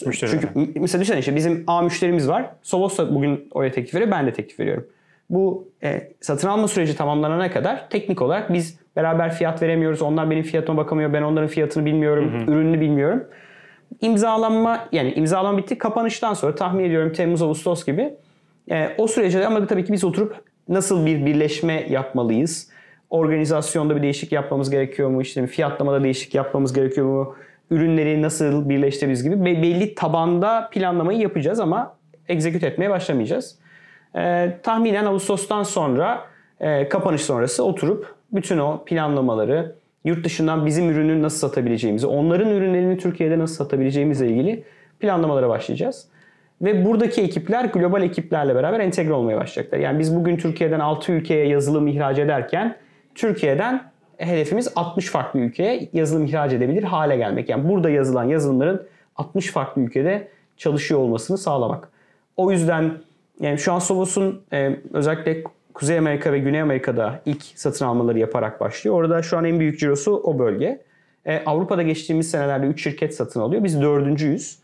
[0.05, 0.41] Müşterilere.
[0.53, 2.45] çünkü mesela düşünsene işte bizim A müşterimiz var.
[2.61, 4.87] Sovos da bugün oraya teklif veriyor, ben de teklif veriyorum.
[5.29, 10.01] Bu e, satın alma süreci tamamlanana kadar teknik olarak biz beraber fiyat veremiyoruz.
[10.01, 13.23] Onlar benim fiyatıma bakamıyor, ben onların fiyatını bilmiyorum, ürününü bilmiyorum
[14.01, 15.77] imzalanma yani imzalanma bitti.
[15.77, 18.13] Kapanıştan sonra tahmin ediyorum Temmuz Ağustos gibi
[18.71, 20.35] e, o sürece ama tabii ki biz oturup
[20.69, 22.69] nasıl bir birleşme yapmalıyız?
[23.09, 25.21] Organizasyonda bir değişik yapmamız gerekiyor mu?
[25.21, 27.35] İşte fiyatlamada değişik yapmamız gerekiyor mu?
[27.71, 31.95] Ürünleri nasıl birleştiririz gibi be- belli tabanda planlamayı yapacağız ama
[32.27, 33.59] execute etmeye başlamayacağız.
[34.15, 36.21] E, tahminen Ağustos'tan sonra
[36.59, 39.75] e, kapanış sonrası oturup bütün o planlamaları,
[40.07, 44.63] yurt dışından bizim ürünü nasıl satabileceğimizi, onların ürünlerini Türkiye'de nasıl satabileceğimizle ilgili
[44.99, 46.07] planlamalara başlayacağız.
[46.61, 49.79] Ve buradaki ekipler global ekiplerle beraber entegre olmaya başlayacaklar.
[49.79, 52.75] Yani biz bugün Türkiye'den 6 ülkeye yazılım ihraç ederken
[53.15, 57.49] Türkiye'den hedefimiz 60 farklı ülkeye yazılım ihraç edebilir hale gelmek.
[57.49, 61.89] Yani burada yazılan yazılımların 60 farklı ülkede çalışıyor olmasını sağlamak.
[62.37, 62.91] O yüzden
[63.39, 65.43] yani şu an Sovos'un e, özellikle
[65.77, 68.95] Kuzey Amerika ve Güney Amerika'da ilk satın almaları yaparak başlıyor.
[68.95, 70.81] Orada şu an en büyük cirosu o bölge.
[71.25, 73.63] E, Avrupa'da geçtiğimiz senelerde 3 şirket satın alıyor.
[73.63, 74.59] Biz dördüncüyüz.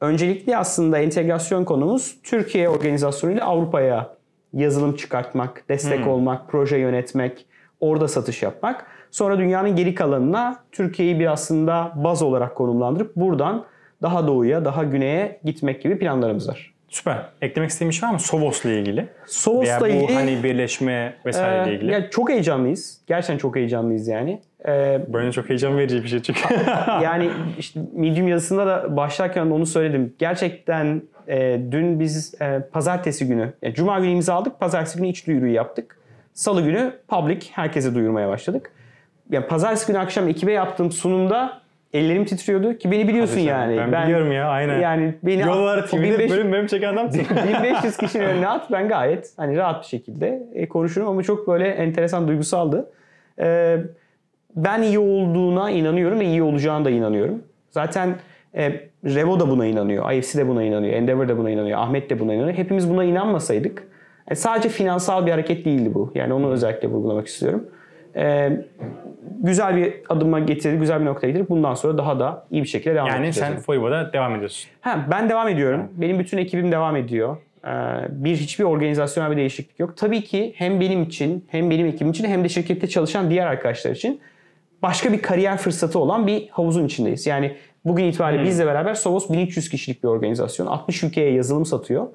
[0.00, 4.16] Öncelikli aslında entegrasyon konumuz Türkiye organizasyonuyla Avrupa'ya
[4.52, 7.46] yazılım çıkartmak, destek olmak, proje yönetmek,
[7.80, 8.86] orada satış yapmak.
[9.10, 13.64] Sonra dünyanın geri kalanına Türkiye'yi bir aslında baz olarak konumlandırıp buradan
[14.02, 16.73] daha doğuya, daha güneye gitmek gibi planlarımız var.
[16.94, 17.16] Süper.
[17.42, 18.20] Eklemek istediğim bir şey var mı?
[18.20, 19.08] Sovos'la ilgili.
[19.26, 21.92] Sovos'la bu ilgili hani birleşme vesaireyle e, ilgili.
[21.92, 23.00] ya çok heyecanlıyız.
[23.06, 24.40] Gerçekten çok heyecanlıyız yani.
[24.68, 26.40] E, Böyle çok heyecan verici bir şey çünkü.
[27.02, 30.14] yani işte Medium yazısında da başlarken onu söyledim.
[30.18, 35.26] Gerçekten e, dün biz e, pazartesi günü, yani Cuma günü imza aldık, pazartesi günü iç
[35.26, 35.98] duyuruyu yaptık.
[36.34, 38.72] Salı günü public herkese duyurmaya başladık.
[39.30, 41.60] Yani pazartesi günü akşam ekibe yaptığım sunumda
[41.94, 43.92] ellerim titriyordu ki beni biliyorsun Hadi yani.
[43.92, 44.80] Ben, biliyorum ya aynen.
[44.80, 47.20] Yani beni Yollar TV'de 1500 bölüm bölüm çeken adamsın.
[47.62, 51.68] 1500 kişinin önüne at ben gayet hani rahat bir şekilde e, konuşurum ama çok böyle
[51.68, 52.90] enteresan duygusaldı.
[53.40, 53.78] E,
[54.56, 57.42] ben iyi olduğuna inanıyorum ve iyi olacağına da inanıyorum.
[57.70, 58.14] Zaten
[58.54, 62.20] e, Revo da buna inanıyor, IFC de buna inanıyor, Endeavor da buna inanıyor, Ahmet de
[62.20, 62.58] buna inanıyor.
[62.58, 63.82] Hepimiz buna inanmasaydık
[64.30, 66.12] e, sadece finansal bir hareket değildi bu.
[66.14, 67.68] Yani onu özellikle vurgulamak istiyorum.
[68.16, 68.52] E,
[69.40, 72.94] güzel bir adıma getirdi, güzel bir noktaya getirip bundan sonra daha da iyi bir şekilde
[72.94, 73.52] devam yani edeceğiz.
[73.52, 74.70] sen Foibo'da devam ediyorsun.
[74.80, 75.88] Ha, ben devam ediyorum.
[75.92, 77.36] Benim bütün ekibim devam ediyor.
[77.66, 77.70] Ee,
[78.10, 79.96] bir hiçbir organizasyonel bir değişiklik yok.
[79.96, 83.90] Tabii ki hem benim için hem benim ekibim için hem de şirkette çalışan diğer arkadaşlar
[83.90, 84.20] için
[84.82, 87.26] başka bir kariyer fırsatı olan bir havuzun içindeyiz.
[87.26, 90.66] Yani bugün itibariyle bizle beraber Sovos 1300 kişilik bir organizasyon.
[90.66, 92.06] 60 ülkeye yazılım satıyor.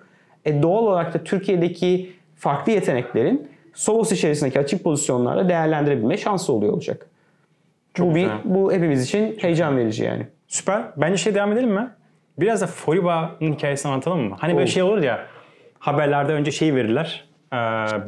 [0.46, 7.06] E doğal olarak da Türkiye'deki farklı yeteneklerin Sovos içerisindeki açık pozisyonlarda değerlendirebilme şansı oluyor olacak.
[8.00, 10.28] bu, bir, bu hepimiz için heyecan verici yani.
[10.48, 10.84] Süper.
[10.98, 11.90] Bence şey devam edelim mi?
[12.40, 14.36] Biraz da Foriba'nın hikayesini anlatalım mı?
[14.40, 14.72] Hani böyle Olur.
[14.72, 15.26] şey olur ya
[15.80, 17.26] haberlerde önce şey verirler.
[17.54, 17.58] E,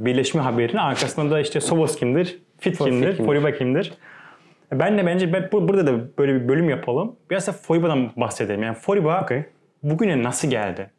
[0.06, 3.26] birleşme haberini arkasında da işte Sovos kimdir, Fit kimdir, kimdir?
[3.26, 3.94] Foriba kimdir?
[4.72, 7.16] Ben de bence ben, bu- burada da böyle bir bölüm yapalım.
[7.30, 8.64] Biraz da Foriba'dan bahsedelim.
[8.64, 9.44] Yani Foriba Okey.
[9.84, 10.90] bugüne nasıl geldi?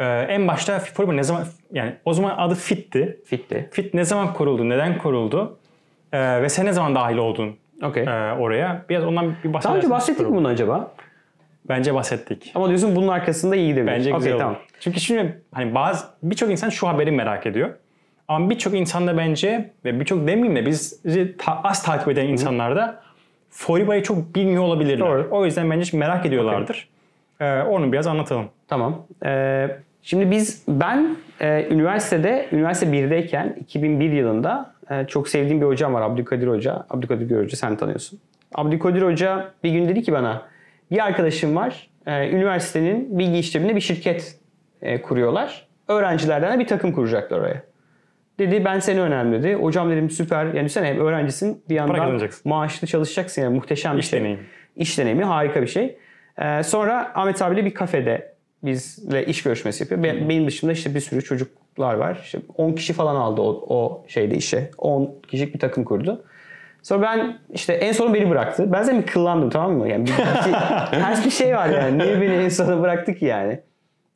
[0.00, 3.20] E, en başta Foriba ne zaman yani o zaman adı Fit'ti.
[3.24, 3.68] Fitti.
[3.72, 5.58] Fit ne zaman kuruldu, neden kuruldu?
[6.12, 8.02] E, ve sen ne zaman dahil oldun Okey.
[8.02, 8.84] e, oraya?
[8.88, 9.62] Biraz ondan bir bahsedersen.
[9.70, 10.92] Daha önce bahsettik mi bunu acaba?
[11.68, 12.52] Bence bahsettik.
[12.54, 13.92] Ama diyorsun bunun arkasında iyi gidebilir.
[13.92, 14.40] Bence güzel olur.
[14.40, 14.56] tamam.
[14.80, 17.70] Çünkü şimdi hani bazı birçok insan şu haberi merak ediyor.
[18.28, 22.76] Ama birçok insan da bence ve birçok demeyeyim de bizi ta- az takip eden insanlar
[22.76, 23.02] da
[23.50, 24.98] Foriba'yı çok bilmiyor olabilirler.
[25.06, 25.28] Doğru.
[25.30, 26.88] O yüzden bence merak ediyorlardır.
[27.40, 28.46] Ee, onu biraz anlatalım.
[28.68, 29.06] Tamam.
[29.24, 29.68] Ee,
[30.06, 36.02] şimdi biz ben e, üniversitede üniversite 1'deyken 2001 yılında e, çok sevdiğim bir hocam var
[36.02, 36.86] Abdülkadir Hoca.
[36.90, 38.20] Abdülkadir Gür Hoca sen tanıyorsun.
[38.54, 40.42] Abdülkadir Hoca bir gün dedi ki bana
[40.90, 41.90] bir arkadaşım var.
[42.06, 44.38] e, üniversitenin bilgi işleminde bir şirket
[44.82, 45.66] e, kuruyorlar.
[45.88, 47.62] Öğrencilerden de bir takım kuracaklar oraya.
[48.38, 49.54] Dedi ben seni önemli dedi.
[49.54, 50.44] Hocam dedim süper.
[50.44, 54.20] Yani düşünsene hem öğrencisin bir yandan maaşlı çalışacaksın yani muhteşem bir İş şey.
[54.20, 54.42] deneyimi.
[54.76, 55.98] İş deneyimi harika bir şey.
[56.38, 60.02] Ee, sonra Ahmet abiyle bir kafede bizle iş görüşmesi yapıyor.
[60.02, 62.20] Ben- benim dışımda işte bir sürü çocuklar var.
[62.24, 64.70] İşte 10 kişi falan aldı o, o şeyde işe.
[64.78, 66.24] 10 kişilik bir takım kurdu.
[66.82, 68.72] Sonra ben işte en son beni bıraktı.
[68.72, 69.88] Ben zaten bir kıllandım tamam mı?
[69.88, 70.52] Yani bir, bir şey,
[70.90, 71.98] ters bir şey var yani.
[71.98, 73.60] Niye beni en sona bıraktı ki yani?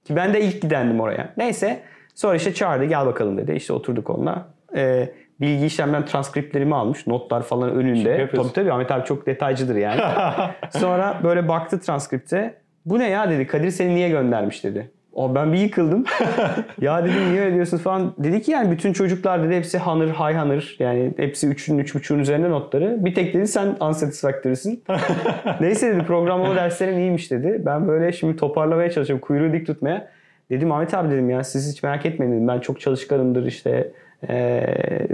[0.05, 1.33] Ki ben de ilk gidendim oraya.
[1.37, 1.83] Neyse.
[2.15, 3.53] Sonra işte çağırdı gel bakalım dedi.
[3.53, 4.49] İşte oturduk onunla.
[4.77, 5.09] Ee,
[5.41, 7.07] bilgi işlemden transkriptlerimi almış.
[7.07, 8.09] Notlar falan önünde.
[8.09, 8.43] yapıyorsun.
[8.43, 10.01] Tabii tabii Ahmet abi çok detaycıdır yani.
[10.71, 12.55] Sonra böyle baktı transkripte.
[12.87, 13.47] Bu ne ya dedi.
[13.47, 14.91] Kadir seni niye göndermiş dedi.
[15.13, 16.05] O ben bir yıkıldım.
[16.81, 18.15] ya dedim niye öyle diyorsun falan.
[18.19, 20.77] Dedi ki yani bütün çocuklar dedi hepsi hanır, high hanır.
[20.79, 23.05] Yani hepsi 3'ün 3.5'ün üzerinde notları.
[23.05, 24.85] Bir tek dedi sen unsatisfactory'sin.
[25.61, 27.63] Neyse dedi programlama derslerin iyiymiş dedi.
[27.67, 29.21] Ben böyle şimdi toparlamaya çalışıyorum.
[29.21, 30.09] Kuyruğu dik tutmaya.
[30.51, 32.49] Dedim Ahmet abi dedim ya siz hiç merak etmeyin dedim.
[32.49, 33.93] Ben çok çalışkanımdır işte.
[34.29, 35.07] Eee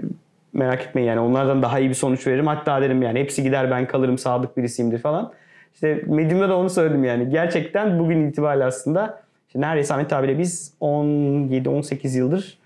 [0.52, 2.46] merak etmeyin yani onlardan daha iyi bir sonuç veririm.
[2.46, 5.32] Hatta derim yani hepsi gider ben kalırım sadık birisiyimdir falan.
[5.76, 7.30] İşte Medium'da da onu söyledim yani.
[7.30, 12.58] Gerçekten bugün itibariyle aslında işte neredeyse Ahmet abiyle biz 17-18 yıldır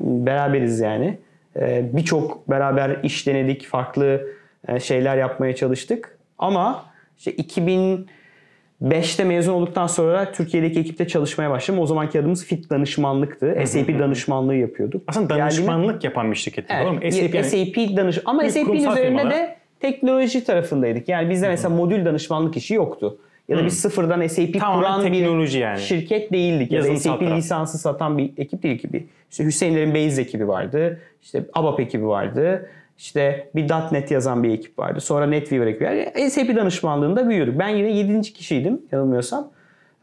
[0.00, 1.18] beraberiz yani.
[1.56, 4.26] Ee, Birçok beraber iş denedik, farklı
[4.68, 6.18] e, şeyler yapmaya çalıştık.
[6.38, 6.84] Ama
[7.18, 11.80] işte 2005'te mezun olduktan sonra Türkiye'deki ekipte çalışmaya başladım.
[11.80, 13.56] O zamanki adımız Fit Danışmanlıktı.
[13.64, 15.02] SAP danışmanlığı yapıyorduk.
[15.06, 16.64] Aslında danışmanlık yapan bir şirket.
[16.70, 17.00] Evet, Doğru mu?
[17.44, 19.30] SAP, yani- danış ama kurumsal üzerinde firmalar.
[19.30, 21.08] de teknoloji tarafındaydık.
[21.08, 23.18] Yani bizde mesela modül danışmanlık işi yoktu.
[23.48, 25.80] Ya da biz sıfırdan SAP Tamamen kuran teknoloji bir yani.
[25.80, 26.72] şirket değildik.
[26.72, 27.36] Ya da SAP taraf.
[27.36, 29.06] lisansı satan bir ekip değil gibi.
[29.30, 31.00] İşte Hüseyinlerin Beyz ekibi vardı.
[31.22, 32.70] İşte ABAP ekibi vardı.
[32.98, 35.00] İşte bir .NET yazan bir ekip vardı.
[35.00, 35.84] Sonra NetWeaver ekibi.
[35.84, 37.58] Yani SAP danışmanlığında büyüyorduk.
[37.58, 38.20] Ben yine 7.
[38.20, 39.50] kişiydim yanılmıyorsam.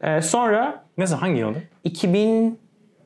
[0.02, 1.58] Ee, sonra zaman hangi yılda?
[1.84, 2.58] 2000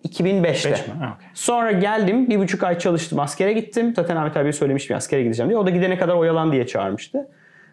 [0.07, 0.43] 2005'te.
[0.73, 0.95] Beş mi?
[1.01, 1.29] Ha, okey.
[1.35, 3.93] Sonra geldim bir buçuk ay çalıştım askere gittim.
[3.97, 5.59] Zaten Ahmet abi söylemiştim askere gideceğim diye.
[5.59, 7.29] O da gidene kadar oyalan diye çağırmıştı.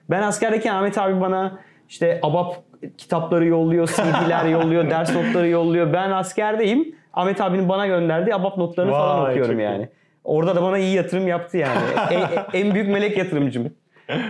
[0.09, 2.55] Ben askerdeyken Ahmet abi bana işte ABAP
[2.97, 5.93] kitapları yolluyor, CD'ler yolluyor, ders notları yolluyor.
[5.93, 6.95] Ben askerdeyim.
[7.13, 9.63] Ahmet abinin bana gönderdiği ABAP notlarını falan Vay, okuyorum çok iyi.
[9.63, 9.89] yani.
[10.23, 11.79] Orada da bana iyi yatırım yaptı yani.
[12.11, 13.73] en, en büyük melek yatırımcım.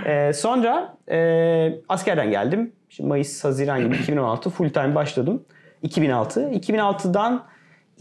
[0.05, 2.71] Ee, sonra e, askerden geldim.
[2.89, 5.43] Şimdi Mayıs, Haziran gibi 2016 full time başladım.
[5.81, 6.41] 2006.
[6.49, 7.43] 2006'dan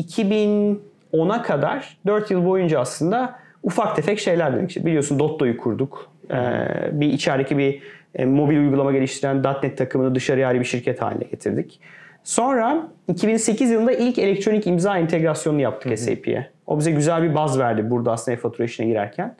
[0.01, 4.69] 2010'a kadar 4 yıl boyunca aslında ufak tefek şeyler dedik.
[4.69, 6.11] İşte biliyorsun Dotto'yu kurduk.
[6.31, 7.83] Ee, bir içerideki bir
[8.15, 11.81] e, mobil uygulama geliştiren .NET takımını dışarıya ayrı bir şirket haline getirdik.
[12.25, 16.51] Sonra 2008 yılında ilk elektronik imza entegrasyonunu yaptık SAP'ye.
[16.67, 19.35] O bize güzel bir baz verdi burada aslında e-fatura işine girerken.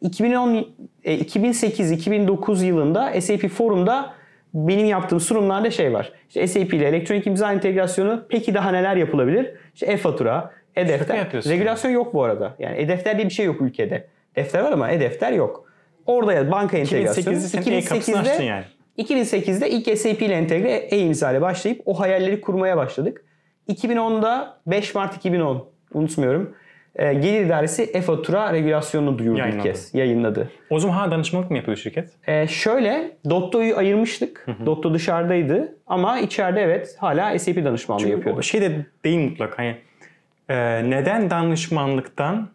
[0.00, 0.66] 2010
[1.04, 4.12] e, 2008-2009 yılında SAP Forum'da
[4.54, 6.12] benim yaptığım sunumlarda şey var.
[6.28, 9.54] İşte SAP ile elektronik imza entegrasyonu peki daha neler yapılabilir?
[9.74, 11.18] İşte e-fatura, e-defter.
[11.48, 12.54] Regülasyon yok bu arada.
[12.58, 14.06] Yani e-defter diye bir şey yok ülkede.
[14.36, 15.64] Defter var ama e-defter yok.
[16.06, 17.36] Orada ya banka entegrasyonu.
[17.36, 18.64] 2008'de sen e-kapısını açtın yani.
[18.98, 23.24] 2008'de ilk SAP ile entegre e-imza ile başlayıp o hayalleri kurmaya başladık.
[23.68, 26.54] 2010'da 5 Mart 2010 unutmuyorum.
[26.96, 29.62] E, Gelir İdaresi e-fatura regülasyonunu duyurdu ilk Yayınladı.
[29.62, 29.94] kez.
[29.94, 30.50] Yayınladı.
[30.70, 32.10] O zaman hala danışmanlık mı yapıyordu şirket?
[32.26, 34.46] E, şöyle Dotto'yu ayırmıştık.
[34.66, 38.38] Dotto dışarıdaydı ama içeride evet hala SAP danışmanlığı yapıyordu.
[38.38, 39.58] O şey de değil mutlak.
[39.58, 39.76] Hani
[40.48, 40.56] e,
[40.90, 42.48] neden danışmanlıktan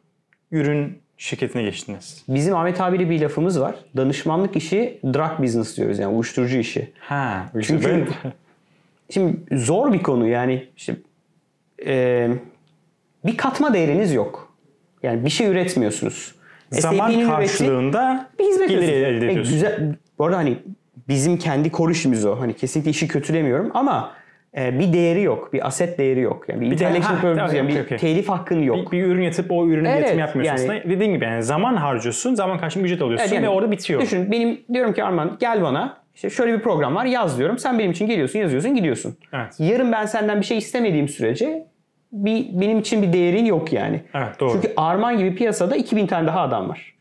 [0.51, 2.23] ürün şirketine geçtiniz?
[2.27, 3.75] Bizim Ahmet abiyle bir lafımız var.
[3.97, 6.91] Danışmanlık işi drug business diyoruz yani uyuşturucu işi.
[6.99, 7.45] Ha.
[7.63, 8.07] Çünkü ben-
[9.09, 10.95] Şimdi zor bir konu yani işte
[11.85, 12.29] e,
[13.27, 14.53] bir katma değeriniz yok.
[15.03, 16.35] Yani bir şey üretmiyorsunuz.
[16.71, 19.53] zaman SAP'nin ürettiği karşılığında bir hizmet gelir elde E, ediyorsun.
[19.53, 19.95] güzel.
[20.19, 20.57] Bu arada hani
[21.07, 22.39] bizim kendi core işimiz o.
[22.39, 24.11] Hani kesinlikle işi kötülemiyorum ama
[24.57, 25.53] e, bir değeri yok.
[25.53, 26.45] Bir aset değeri yok.
[26.49, 27.97] Yani bir, de- intellectual ha, property, tamam, yani bir okey.
[27.97, 28.91] telif hakkın yok.
[28.91, 30.83] bir, bir ürün yatıp o ürünü Evet, yatırım yapmıyorsun yani-.
[30.89, 34.01] Dediğin gibi yani zaman harcıyorsun, zaman karşılığında ücret alıyorsun Evet, yani ve orada bitiyor.
[34.01, 37.57] Düşün benim diyorum ki Arman gel bana işte şöyle bir program var yaz diyorum.
[37.57, 39.17] Sen benim için geliyorsun yazıyorsun gidiyorsun.
[39.33, 39.53] Evet.
[39.59, 41.67] Yarın ben senden bir şey istemediğim sürece
[42.11, 44.01] bir, benim için bir değerin yok yani.
[44.13, 44.51] Evet doğru.
[44.51, 46.93] Çünkü Arman gibi piyasada 2000 tane daha adam var.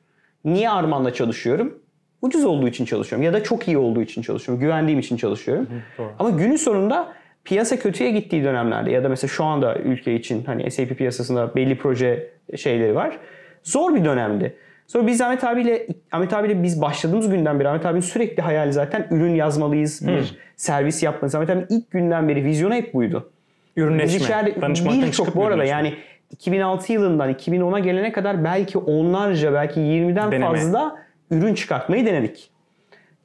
[0.44, 1.78] Niye Arman'la çalışıyorum?
[2.22, 4.60] Ucuz olduğu için çalışıyorum ya da çok iyi olduğu için çalışıyorum.
[4.60, 5.68] Güvendiğim için çalışıyorum.
[5.98, 6.12] doğru.
[6.18, 7.12] Ama günün sonunda
[7.44, 11.78] piyasa kötüye gittiği dönemlerde ya da mesela şu anda ülke için hani SAP piyasasında belli
[11.78, 13.18] proje şeyleri var.
[13.62, 14.56] Zor bir dönemdi.
[14.86, 19.06] Sonra biz Ahmet abiyle Ahmet abiyle biz başladığımız günden beri Ahmet abinin sürekli hayali zaten
[19.10, 21.34] ürün yazmalıyız, bir servis yapmalıyız.
[21.34, 23.30] Ahmet abinin ilk günden beri vizyonu hep buydu.
[23.76, 24.18] Ürünleşme.
[24.18, 25.76] içeride danışmanlıktan birçok bu arada ürünleşme.
[25.76, 25.94] yani
[26.30, 30.46] 2006 yılından 2010'a gelene kadar belki onlarca belki 20'den Deneme.
[30.46, 30.96] fazla
[31.30, 32.50] ürün çıkartmayı denedik.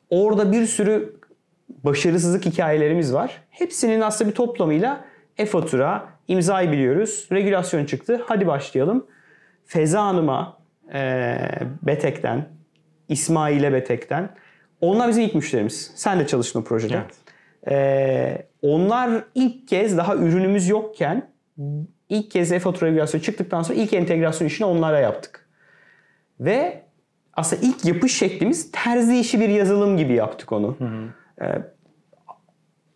[0.10, 1.16] Orada bir sürü
[1.84, 3.42] başarısızlık hikayelerimiz var.
[3.50, 5.06] Hepsinin aslında bir toplamıyla
[5.38, 9.06] e-fatura, imzayı biliyoruz, regülasyon çıktı, hadi başlayalım.
[9.66, 10.58] Feza Hanım'a,
[10.94, 11.38] e,
[11.82, 12.46] Betek'ten,
[13.10, 14.30] İsmail'e Betek'ten,
[14.82, 15.92] onlar bizim ilk müşterimiz.
[15.96, 16.96] Sen de çalıştın o projede.
[16.96, 17.16] Evet.
[17.68, 21.30] Ee, onlar ilk kez daha ürünümüz yokken
[22.10, 25.48] ilk kez e-fatura regülasyonu çıktıktan sonra ilk entegrasyon işini onlara yaptık.
[26.40, 26.82] Ve
[27.34, 30.78] aslında ilk yapış şeklimiz terzi işi bir yazılım gibi yaptık onu.
[31.42, 31.46] Ee,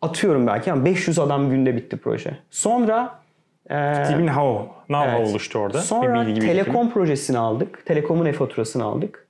[0.02, 2.38] atıyorum belki ama 500 adam günde bitti proje.
[2.50, 3.20] Sonra
[3.66, 5.30] e, Team'in how, now Evet.
[5.30, 5.82] oluştu orada.
[5.82, 6.42] Sonra Bir bilgi.
[6.42, 7.86] Telekom projesini aldık.
[7.86, 9.28] Telekom'un e-faturasını aldık.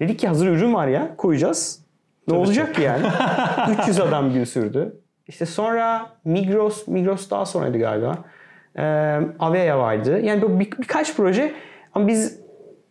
[0.00, 1.86] Dedik ki hazır ürün var ya koyacağız.
[2.28, 3.06] Ne olacak ki yani?
[3.82, 5.00] 300 adam gün sürdü.
[5.28, 8.18] İşte sonra Migros, Migros daha sonraydı galiba.
[8.78, 8.82] Ee,
[9.38, 10.20] Avea vardı.
[10.20, 11.52] Yani bu bir, birkaç proje
[11.94, 12.40] ama biz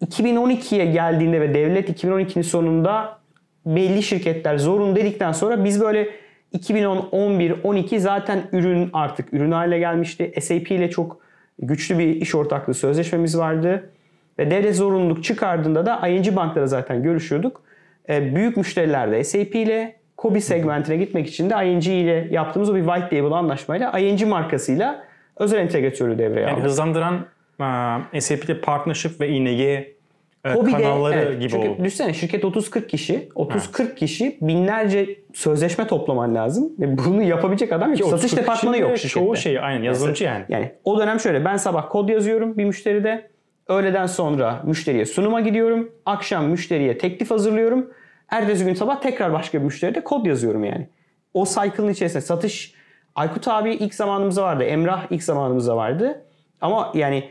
[0.05, 3.17] 2012'ye geldiğinde ve devlet 2012'nin sonunda
[3.65, 6.09] belli şirketler zorunlu dedikten sonra biz böyle
[6.51, 10.33] 2010, 11, 12 zaten ürün artık ürün haline gelmişti.
[10.41, 11.19] SAP ile çok
[11.59, 13.89] güçlü bir iş ortaklığı sözleşmemiz vardı.
[14.39, 17.61] Ve devlet zorunluluk çıkardığında da ING banklara zaten görüşüyorduk.
[18.09, 22.85] Ee, büyük müşterilerde SAP ile Kobi segmentine gitmek için de ING ile yaptığımız o bir
[22.85, 25.03] white label anlaşmayla ING markasıyla
[25.37, 26.65] özel entegratörü devreye Yani aldık.
[26.65, 27.25] hızlandıran
[28.13, 29.85] e, SAP ile partnership ve ING
[30.53, 31.83] Hobi de- kanalları evet, gibi çünkü oldu.
[31.83, 33.29] Düşünsene şirket 30-40 kişi.
[33.35, 36.71] 30-40 kişi binlerce sözleşme toplaman lazım.
[36.79, 38.09] Ve bunu yapabilecek adam yok.
[38.09, 39.25] Satış 30 departmanı yok de şirkette.
[39.25, 40.45] Çoğu şey aynen yazılımcı yani.
[40.49, 43.29] Yani o dönem şöyle ben sabah kod yazıyorum bir müşteride.
[43.67, 45.91] Öğleden sonra müşteriye sunuma gidiyorum.
[46.05, 47.89] Akşam müşteriye teklif hazırlıyorum.
[48.29, 50.87] Ertesi gün sabah tekrar başka bir müşteride kod yazıyorum yani.
[51.33, 52.75] O cycle'ın içerisinde satış
[53.15, 54.63] Aykut abi ilk zamanımızda vardı.
[54.63, 56.21] Emrah ilk zamanımızda vardı.
[56.61, 57.29] Ama yani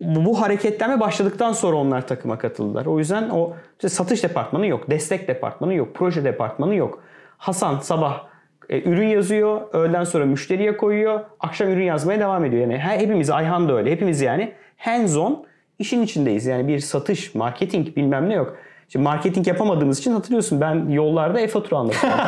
[0.00, 2.86] bu, bu hareketlenme başladıktan sonra onlar takıma katıldılar.
[2.86, 7.02] O yüzden o işte satış departmanı yok, destek departmanı yok, proje departmanı yok.
[7.38, 8.24] Hasan sabah
[8.68, 12.62] e, ürün yazıyor, öğleden sonra müşteriye koyuyor, akşam ürün yazmaya devam ediyor.
[12.62, 13.90] Yani her, hepimiz Ayhan da öyle.
[13.90, 15.46] Hepimiz yani hands on
[15.78, 16.46] işin içindeyiz.
[16.46, 18.56] Yani bir satış, marketing bilmem ne yok.
[18.92, 22.18] Şimdi marketing yapamadığımız için hatırlıyorsun ben yollarda e-fatura anlatıyorum.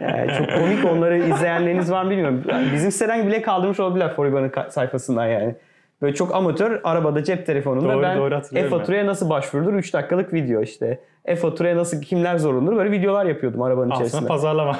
[0.00, 2.44] yani çok komik onları izleyenleriniz var mı bilmiyorum.
[2.48, 5.54] Yani bizim siteden bile kaldırmış olabilirler Foriba'nın sayfasından yani.
[6.02, 11.00] Böyle çok amatör arabada cep telefonunda Doğru, ben e-faturaya nasıl başvurulur 3 dakikalık video işte.
[11.28, 14.28] E-faturaya nasıl kimler zorundur böyle videolar yapıyordum arabanın Aslında içerisinde.
[14.28, 14.76] pazarlama.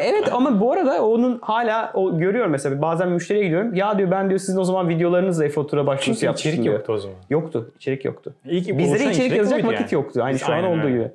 [0.00, 3.74] evet ama bu arada onun hala o görüyorum mesela bazen müşteriye gidiyorum.
[3.74, 6.74] Ya diyor ben diyor sizin o zaman videolarınızla e-fatura başvurusu yapmıştım içerik diyor.
[6.74, 7.16] yoktu o zaman.
[7.30, 7.70] Yoktu.
[7.76, 8.34] içerik yoktu.
[8.48, 9.94] İyi ki Bizde de oluşan içerik içerik yazacak vakit yani.
[9.94, 10.20] yoktu.
[10.22, 10.90] Aynı Biz şu an olduğu öyle.
[10.90, 11.10] gibi.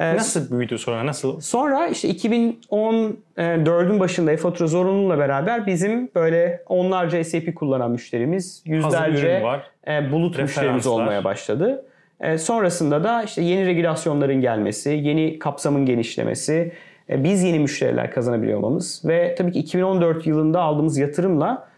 [0.00, 1.06] Ee, Nasıl büyüdü sonra?
[1.06, 1.40] Nasıl?
[1.40, 9.42] Sonra işte 2014'ün başında e-fatura zorunluluğuyla beraber bizim böyle onlarca SAP kullanan müşterimiz, yüzlerce
[9.88, 11.84] e, bulut müşterimiz olmaya başladı.
[12.20, 16.72] E, sonrasında da işte yeni regülasyonların gelmesi, yeni kapsamın genişlemesi,
[17.10, 21.68] e, biz yeni müşteriler kazanabiliyor olmamız ve tabii ki 2014 yılında aldığımız yatırımla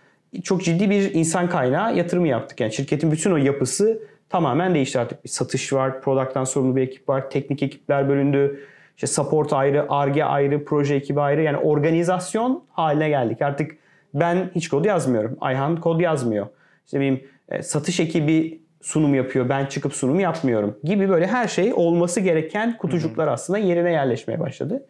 [0.43, 2.61] çok ciddi bir insan kaynağı yatırımı yaptık.
[2.61, 5.25] Yani şirketin bütün o yapısı tamamen değişti artık.
[5.25, 8.61] Bir satış var, product'tan sorumlu bir ekip var, teknik ekipler bölündü.
[8.97, 11.43] İşte support ayrı, ARGE ayrı, proje ekibi ayrı.
[11.43, 13.43] Yani organizasyon haline geldik.
[13.43, 13.77] Artık
[14.15, 15.37] ben hiç kod yazmıyorum.
[15.41, 16.47] Ayhan kod yazmıyor.
[16.85, 19.49] İşte benim e, satış ekibi sunum yapıyor.
[19.49, 24.83] Ben çıkıp sunum yapmıyorum gibi böyle her şey olması gereken kutucuklar aslında yerine yerleşmeye başladı.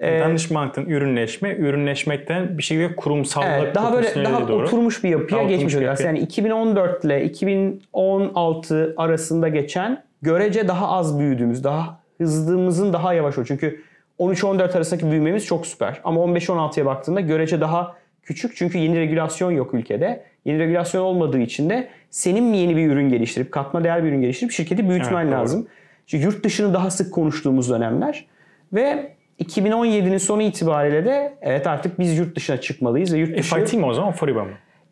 [0.00, 4.64] Ee, Danışmanlıktan ürünleşme, ürünleşmekten bir şekilde kurumsallık Evet, daha böyle daha doğru.
[4.64, 5.90] oturmuş bir yapıya Daha geçmiş oluyor.
[5.90, 6.08] yapıya.
[6.08, 13.46] Yani 2014 ile 2016 arasında geçen görece daha az büyüdüğümüz, daha hızlımızın daha yavaş olduğu.
[13.46, 13.80] Çünkü
[14.18, 16.00] 13-14 arasındaki büyümemiz çok süper.
[16.04, 18.56] Ama 15-16'ya baktığında görece daha küçük.
[18.56, 20.24] Çünkü yeni regülasyon yok ülkede.
[20.44, 24.20] Yeni regülasyon olmadığı için de senin mi yeni bir ürün geliştirip, katma değer bir ürün
[24.20, 25.40] geliştirip şirketi büyütmen Evet, doğru.
[25.40, 25.66] lazım.
[26.06, 28.26] Çünkü yurt dışını daha sık konuştuğumuz dönemler.
[28.72, 33.56] Ve 2017'nin sonu itibariyle de evet artık biz yurt dışına çıkmalıyız ve yurt dışı...
[33.56, 34.50] FIT mi o zaman Foriba mı?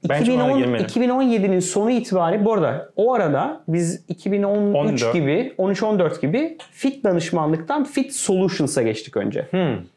[0.09, 0.83] Bence ona 2010, girmeli.
[0.83, 5.13] 2017'nin sonu itibariyle bu arada o arada biz 2013 14.
[5.15, 9.47] gibi 13-14 gibi Fit danışmanlıktan Fit Solutions'a geçtik önce.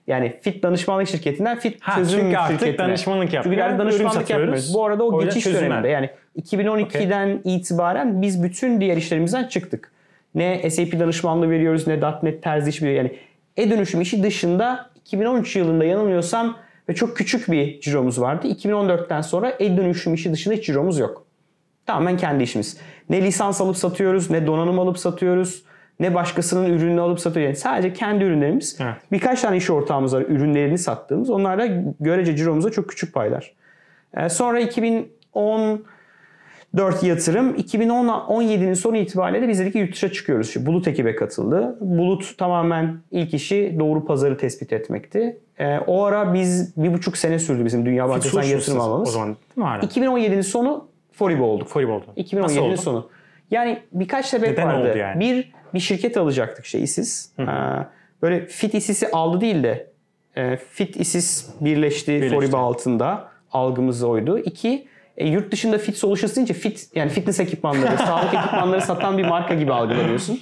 [0.08, 1.80] Yani Fit danışmanlık şirketinden Fit Hmm.
[1.82, 2.88] Ha, çözüm çünkü artık şirketine.
[2.88, 4.42] danışmanlık Çünkü yapıyor, ileride ürün danışmanlık satıyoruz.
[4.44, 4.74] yapmıyoruz.
[4.74, 5.70] Bu arada o, O geçiş çözümler.
[5.70, 6.10] döneminde yani
[6.42, 9.92] 2012'den itibaren biz bütün diğer işlerimizden çıktık.
[10.36, 13.10] Ne SAP danışmanlığı veriyoruz ne .NET terzi işi veriyoruz.
[13.12, 13.20] Yani
[13.68, 16.58] e-dönüşüm işi dışında 2013 yılında yanılmıyorsam
[16.90, 18.48] ve çok küçük bir ciromuz vardı.
[18.48, 21.26] 2014'ten sonra e-dönüşüm işi dışında hiç ciromuz yok.
[21.86, 22.78] Tamamen kendi işimiz.
[23.10, 25.64] Ne lisans alıp satıyoruz, ne donanım alıp satıyoruz,
[26.00, 27.46] ne başkasının ürününü alıp satıyoruz.
[27.46, 28.78] Yani sadece kendi ürünlerimiz.
[28.82, 28.96] Evet.
[29.12, 31.30] Birkaç tane iş ortağımız var ürünlerini sattığımız.
[31.30, 31.66] Onlar da
[32.00, 33.54] görece ciromuzda çok küçük paylar.
[34.18, 35.86] Ee, sonra 2010
[36.78, 37.56] 4 yatırım.
[37.56, 40.54] 2017'nin sonu itibariyle de biz dedik ki yurt dışına çıkıyoruz.
[40.54, 41.78] Şimdi Bulut ekibe katıldı.
[41.82, 45.38] Bulut tamamen ilk işi doğru pazarı tespit etmekti.
[45.64, 49.10] Ee, o ara biz bir buçuk sene sürdü bizim Dünya Bankası'ndan yatırım almamız.
[49.10, 49.82] O zaman değil mi hala?
[49.84, 51.68] 2017'nin sonu Foriba olduk.
[51.68, 52.06] Foriba oldu.
[52.18, 52.78] 2017'nin oldu?
[52.78, 53.10] sonu.
[53.52, 54.90] Yani birkaç sebep Neden vardı.
[54.90, 55.20] oldu yani?
[55.20, 57.32] Bir, bir şirket alacaktık şey İSİS.
[57.40, 57.46] Ee,
[58.22, 59.88] böyle Fit İSİS'i aldı değil de
[60.36, 62.36] e, Fit İSİS birleşti, Birleşti.
[62.36, 63.34] Foriba altında.
[63.52, 64.40] Algımız oydu.
[64.40, 69.26] İki, e, yurt dışında Fit Solutions deyince fit yani fitness ekipmanları, sağlık ekipmanları satan bir
[69.26, 70.40] marka gibi algılanıyorsun.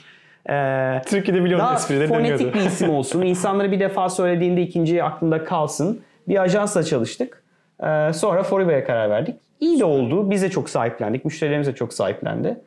[0.50, 2.58] Ee, Türkiye'de milyon daha esprileri fonetik dönüyordu.
[2.60, 3.22] bir isim olsun.
[3.22, 6.02] İnsanları bir defa söylediğinde ikinci aklında kalsın.
[6.28, 7.44] Bir ajansla çalıştık.
[7.84, 9.36] Ee, sonra Foriba'ya karar verdik.
[9.60, 10.32] İyi de oldu.
[10.32, 11.26] Biz de çok sahiplendik.
[11.26, 12.58] Müşterilerimiz de çok sahiplendi.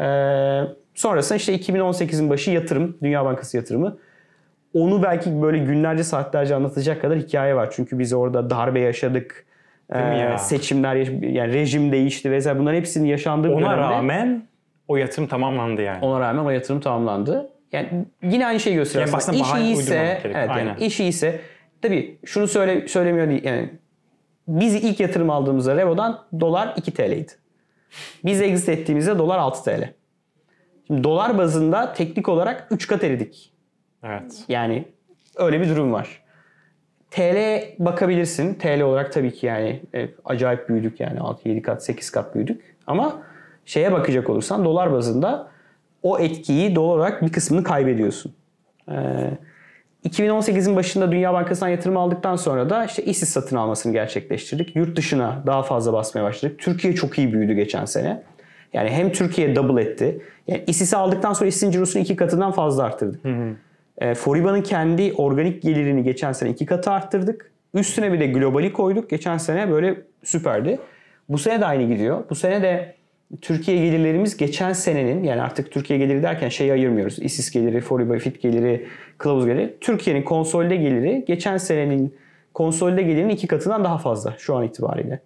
[0.00, 0.60] Ee,
[0.94, 3.96] sonrasında işte 2018'in başı yatırım, Dünya Bankası yatırımı.
[4.74, 7.68] Onu belki böyle günlerce saatlerce anlatacak kadar hikaye var.
[7.72, 9.44] Çünkü biz orada darbe yaşadık.
[9.92, 10.38] Ee, ya?
[10.38, 12.58] seçimler, yani rejim değişti vesaire.
[12.58, 13.80] Bunların hepsinin yaşandığı Ona dönemde.
[13.80, 14.42] rağmen
[14.88, 16.04] o yatırım tamamlandı yani.
[16.04, 17.50] Ona rağmen o yatırım tamamlandı.
[17.72, 19.08] Yani yine aynı şeyi gösteriyor.
[19.08, 19.38] Yani aslında.
[19.38, 21.40] İş iyiyse, evet yani iş iyiyse
[21.82, 23.44] tabii şunu söyle söylemiyor değil.
[23.44, 23.70] Yani
[24.48, 27.32] biz ilk yatırım aldığımızda Revo'dan dolar 2 TL'ydi.
[28.24, 29.92] Biz exit ettiğimizde dolar 6 TL.
[30.86, 33.52] Şimdi dolar bazında teknik olarak 3 kat eridik.
[34.04, 34.44] Evet.
[34.48, 34.84] Yani
[35.36, 36.22] öyle bir durum var.
[37.10, 38.54] TL bakabilirsin.
[38.54, 42.76] TL olarak tabii ki yani e, acayip büyüdük yani 6-7 kat 8 kat büyüdük.
[42.86, 43.22] Ama
[43.68, 45.48] şeye bakacak olursan dolar bazında
[46.02, 48.32] o etkiyi dolar olarak bir kısmını kaybediyorsun.
[48.90, 48.94] Ee,
[50.04, 54.76] 2018'in başında Dünya Bankası'ndan yatırım aldıktan sonra da işte İSİS satın almasını gerçekleştirdik.
[54.76, 56.58] Yurt dışına daha fazla basmaya başladık.
[56.58, 58.22] Türkiye çok iyi büyüdü geçen sene.
[58.72, 60.20] Yani hem Türkiye double etti.
[60.46, 63.20] Yani İSİS'i aldıktan sonra İSİS'in cirosunu iki katından fazla arttırdık.
[63.98, 67.50] E, Foriba'nın kendi organik gelirini geçen sene iki katı arttırdık.
[67.74, 69.10] Üstüne bir de globali koyduk.
[69.10, 70.78] Geçen sene böyle süperdi.
[71.28, 72.24] Bu sene de aynı gidiyor.
[72.30, 72.97] Bu sene de
[73.40, 77.18] Türkiye gelirlerimiz geçen senenin yani artık Türkiye geliri derken şeyi ayırmıyoruz.
[77.18, 78.86] İSİS geliri, Foriba Fit geliri,
[79.18, 79.76] kılavuz geliri.
[79.80, 82.14] Türkiye'nin konsolide geliri geçen senenin
[82.54, 85.20] konsolide gelirinin iki katından daha fazla şu an itibariyle.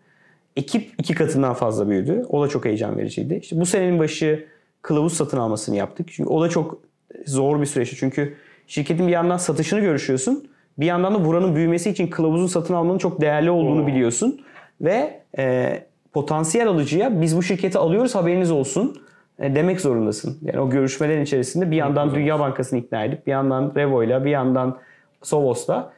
[0.57, 2.27] Ekip iki katından fazla büyüdü.
[2.29, 3.39] O da çok heyecan vericiydi.
[3.43, 4.45] İşte bu senenin başı
[4.83, 6.09] kılavuz satın almasını yaptık.
[6.13, 6.79] Çünkü o da çok
[7.27, 7.97] zor bir süreçti.
[7.97, 8.35] Çünkü
[8.67, 10.49] şirketin bir yandan satışını görüşüyorsun.
[10.79, 13.87] Bir yandan da buranın büyümesi için kılavuzun satın almanın çok değerli olduğunu Oo.
[13.87, 14.41] biliyorsun.
[14.81, 15.79] Ve e,
[16.13, 19.03] potansiyel alıcıya biz bu şirketi alıyoruz haberiniz olsun
[19.39, 20.39] e, demek zorundasın.
[20.43, 24.79] Yani o görüşmelerin içerisinde bir yandan Dünya Bankası'nı ikna edip bir yandan Revo'yla bir yandan
[25.23, 25.93] Sovos'la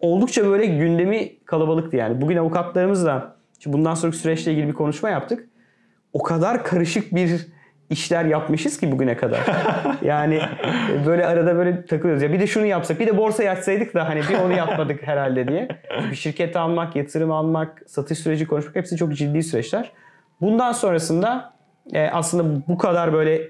[0.00, 2.20] oldukça böyle gündemi kalabalıktı yani.
[2.20, 3.36] Bugün avukatlarımızla
[3.66, 5.48] bundan sonraki süreçle ilgili bir konuşma yaptık.
[6.12, 7.46] O kadar karışık bir
[7.92, 9.40] işler yapmışız ki bugüne kadar.
[10.02, 12.22] yani e, böyle arada böyle takılıyoruz.
[12.22, 15.48] Ya bir de şunu yapsak, bir de borsa açsaydık da hani bir onu yapmadık herhalde
[15.48, 15.68] diye.
[16.10, 19.92] Bir şirket almak, yatırım almak, satış süreci konuşmak hepsi çok ciddi süreçler.
[20.40, 21.52] Bundan sonrasında
[21.92, 23.42] e, aslında bu kadar böyle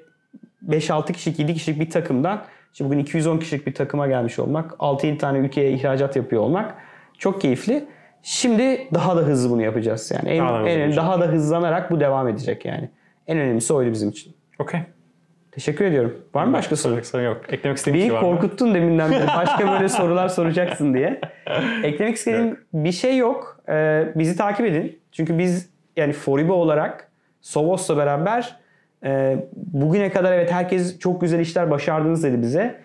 [0.68, 5.18] 5-6 kişilik, 7 kişilik bir takımdan işte bugün 210 kişilik bir takıma gelmiş olmak, 6-7
[5.18, 6.74] tane ülkeye ihracat yapıyor olmak
[7.18, 7.84] çok keyifli.
[8.22, 10.28] Şimdi daha da hızlı bunu yapacağız yani.
[10.28, 12.90] En, Daha en- daha da hızlanarak bu devam edecek yani.
[13.26, 14.34] En önemlisi oydu bizim için.
[14.58, 14.80] Okey.
[15.52, 16.18] Teşekkür ediyorum.
[16.34, 17.22] Var mı başka soru?
[17.22, 17.40] Yok.
[17.48, 18.40] Eklemek istediğin bir şey var mı?
[18.40, 19.26] korkuttun deminden beri.
[19.26, 21.20] Başka böyle sorular soracaksın diye.
[21.82, 23.60] Eklemek istediğim bir şey yok.
[23.68, 24.98] Ee, bizi takip edin.
[25.12, 27.10] Çünkü biz yani Foribo olarak
[27.40, 28.56] Sovos'la beraber
[29.04, 32.80] e, bugüne kadar evet herkes çok güzel işler başardınız dedi bize.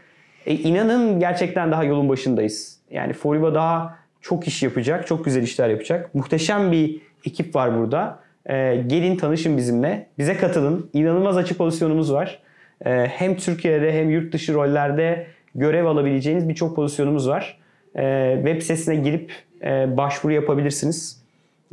[0.46, 2.80] E, inanın gerçekten daha yolun başındayız.
[2.92, 6.16] Yani Foribo daha çok iş yapacak, çok güzel işler yapacak.
[6.16, 8.20] Muhteşem bir ekip var burada.
[8.50, 10.08] E, gelin tanışın bizimle.
[10.18, 10.90] Bize katılın.
[10.94, 12.40] İnanılmaz açık pozisyonumuz var.
[12.86, 17.58] E, hem Türkiye'de hem yurt dışı rollerde görev alabileceğiniz birçok pozisyonumuz var.
[17.96, 19.32] E, web sitesine girip
[19.64, 21.24] e, başvuru yapabilirsiniz.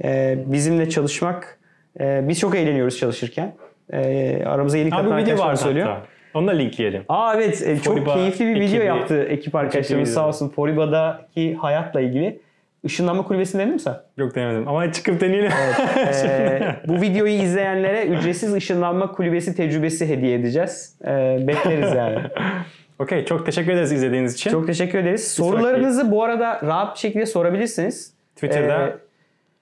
[0.05, 1.59] E, bizimle çalışmak,
[2.01, 3.55] e, biz çok eğleniyoruz çalışırken.
[3.93, 5.87] E, aramıza yeni katılan arkadaşlar var söylüyor.
[5.89, 6.07] hatta.
[6.35, 7.03] Onu da linkleyelim.
[7.09, 10.49] Aa evet e, çok Foriba keyifli bir video ekibi- yaptı ekip arkadaşlarımız sağ olsun.
[10.49, 12.41] Foriba'daki hayatla ilgili.
[12.85, 13.95] Işınlanma kulübesini denedin mi sen?
[14.17, 15.51] Yok denemedim ama çıkıp deneyelim.
[15.97, 20.99] Ee, bu videoyu izleyenlere ücretsiz ışınlanma kulübesi tecrübesi hediye edeceğiz.
[21.05, 22.19] Ee, bekleriz yani.
[22.99, 24.51] Okey çok teşekkür ederiz izlediğiniz için.
[24.51, 25.29] Çok teşekkür ederiz.
[25.35, 28.15] sonraki- Sorularınızı bu arada rahat bir şekilde sorabilirsiniz.
[28.35, 28.93] Twitter'da Ee,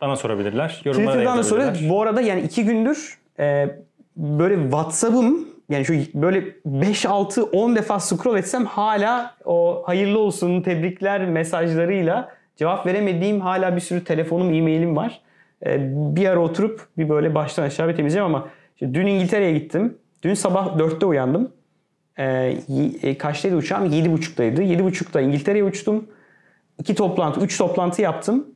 [0.01, 0.83] bana sorabilirler.
[0.85, 1.61] Yorumlara Twitter'dan da soru.
[1.61, 1.91] yazabilirler.
[1.91, 3.69] Bu arada yani iki gündür e,
[4.17, 10.63] böyle WhatsApp'ım yani şu böyle 5 6 10 defa scroll etsem hala o hayırlı olsun
[10.63, 15.21] tebrikler mesajlarıyla cevap veremediğim hala bir sürü telefonum, e-mailim var.
[15.67, 15.77] E,
[16.17, 19.99] bir ara oturup bir böyle baştan aşağı bir temizleyeceğim ama işte dün İngiltere'ye gittim.
[20.23, 21.53] Dün sabah 4'te uyandım.
[22.19, 22.25] E,
[22.69, 23.87] y- e, kaçtaydı uçağım?
[23.87, 24.63] 7.30'daydı.
[24.63, 26.07] 7.30'da İngiltere'ye uçtum.
[26.79, 28.47] İki toplantı, üç toplantı yaptım.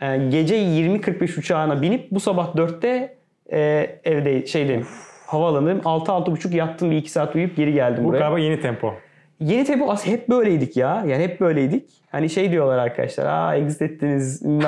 [0.00, 3.16] Ee, gece 20.45 uçağına binip bu sabah 4'te
[3.52, 3.60] e,
[4.04, 4.86] evde şeydeyim.
[5.26, 5.80] Havaalanındayım.
[5.80, 8.18] 6-6.30 yattım bir 2 saat uyuyup geri geldim Bu buraya.
[8.18, 8.94] galiba yeni tempo.
[9.42, 11.04] Yeni tempo aslında hep böyleydik ya.
[11.06, 11.90] Yani hep böyleydik.
[12.10, 13.26] Hani şey diyorlar arkadaşlar.
[13.26, 14.42] Aa exit ettiniz.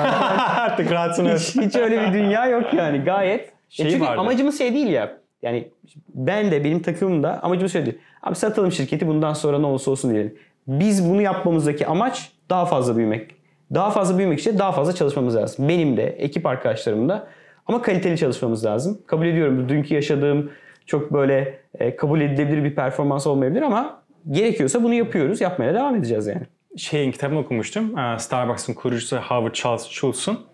[0.57, 1.55] Artık rahatsınız.
[1.55, 2.97] hiç, hiç öyle bir dünya yok yani.
[2.97, 3.53] Gayet.
[3.69, 4.19] Şey Ya çünkü vardı.
[4.21, 5.17] amacımız şey değil ya.
[5.41, 5.67] Yani
[6.15, 7.97] ben de benim takımım da amacımız şey değil.
[8.23, 10.35] Abi satalım şirketi bundan sonra ne olursa olsun diyelim.
[10.67, 13.31] Biz bunu yapmamızdaki amaç daha fazla büyümek.
[13.73, 15.69] Daha fazla büyümek için daha fazla çalışmamız lazım.
[15.69, 17.27] Benim de, ekip arkadaşlarım da.
[17.67, 19.01] Ama kaliteli çalışmamız lazım.
[19.07, 20.51] Kabul ediyorum dünkü yaşadığım
[20.85, 25.41] çok böyle e, kabul edilebilir bir performans olmayabilir ama gerekiyorsa bunu yapıyoruz.
[25.41, 26.41] Yapmaya devam edeceğiz yani.
[26.77, 27.97] Şeyin kitabını okumuştum.
[27.97, 30.45] Ee, Starbucks'ın kurucusu Howard Charles Schultz'un.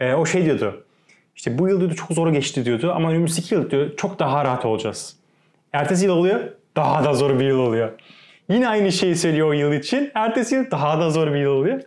[0.00, 0.84] Ee, O şey diyordu.
[1.36, 4.64] İşte bu yıl diyordu çok zor geçti diyordu ama önümüzdeki yıl diyor çok daha rahat
[4.64, 5.16] olacağız.
[5.72, 6.40] Ertesi yıl oluyor
[6.76, 7.92] daha da zor bir yıl oluyor.
[8.48, 10.10] Yine aynı şeyi söylüyor o yıl için.
[10.14, 11.80] Ertesi yıl daha da zor bir yıl oluyor.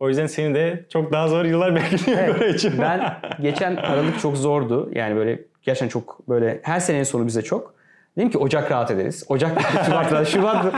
[0.00, 2.72] O yüzden seni de çok daha zor yıllar bekliyor böyle için.
[2.78, 4.90] Ben geçen Aralık çok zordu.
[4.94, 7.75] Yani böyle gerçekten çok böyle her senenin sonu bize çok.
[8.16, 9.24] Dedim ki Ocak rahat ederiz.
[9.28, 10.74] Ocak Şubat rahat, Şubat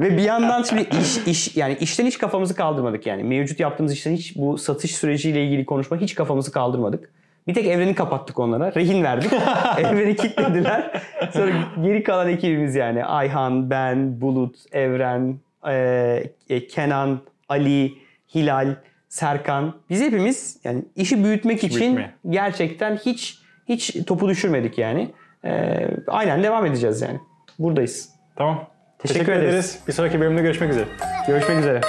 [0.00, 3.24] ve bir yandan şimdi iş iş yani işten hiç kafamızı kaldırmadık yani.
[3.24, 7.10] Mevcut yaptığımız işten hiç bu satış süreciyle ilgili konuşmak hiç kafamızı kaldırmadık.
[7.46, 8.74] Bir tek evreni kapattık onlara.
[8.74, 9.32] Rehin verdik.
[9.78, 11.02] evreni kilitlediler.
[11.32, 15.38] Sonra geri kalan ekibimiz yani Ayhan, ben, Bulut, Evren,
[15.68, 17.92] e, e, Kenan, Ali,
[18.34, 18.74] Hilal,
[19.08, 19.74] Serkan.
[19.90, 22.14] Biz hepimiz yani işi büyütmek için büyütmeye.
[22.30, 23.38] gerçekten hiç
[23.68, 25.10] hiç topu düşürmedik yani.
[25.44, 27.20] Ee, aynen devam edeceğiz yani.
[27.58, 28.08] Buradayız.
[28.36, 28.66] Tamam.
[28.98, 29.78] Teşekkür ederiz.
[29.88, 30.86] Bir sonraki bölümde görüşmek üzere.
[31.26, 31.80] Görüşmek üzere.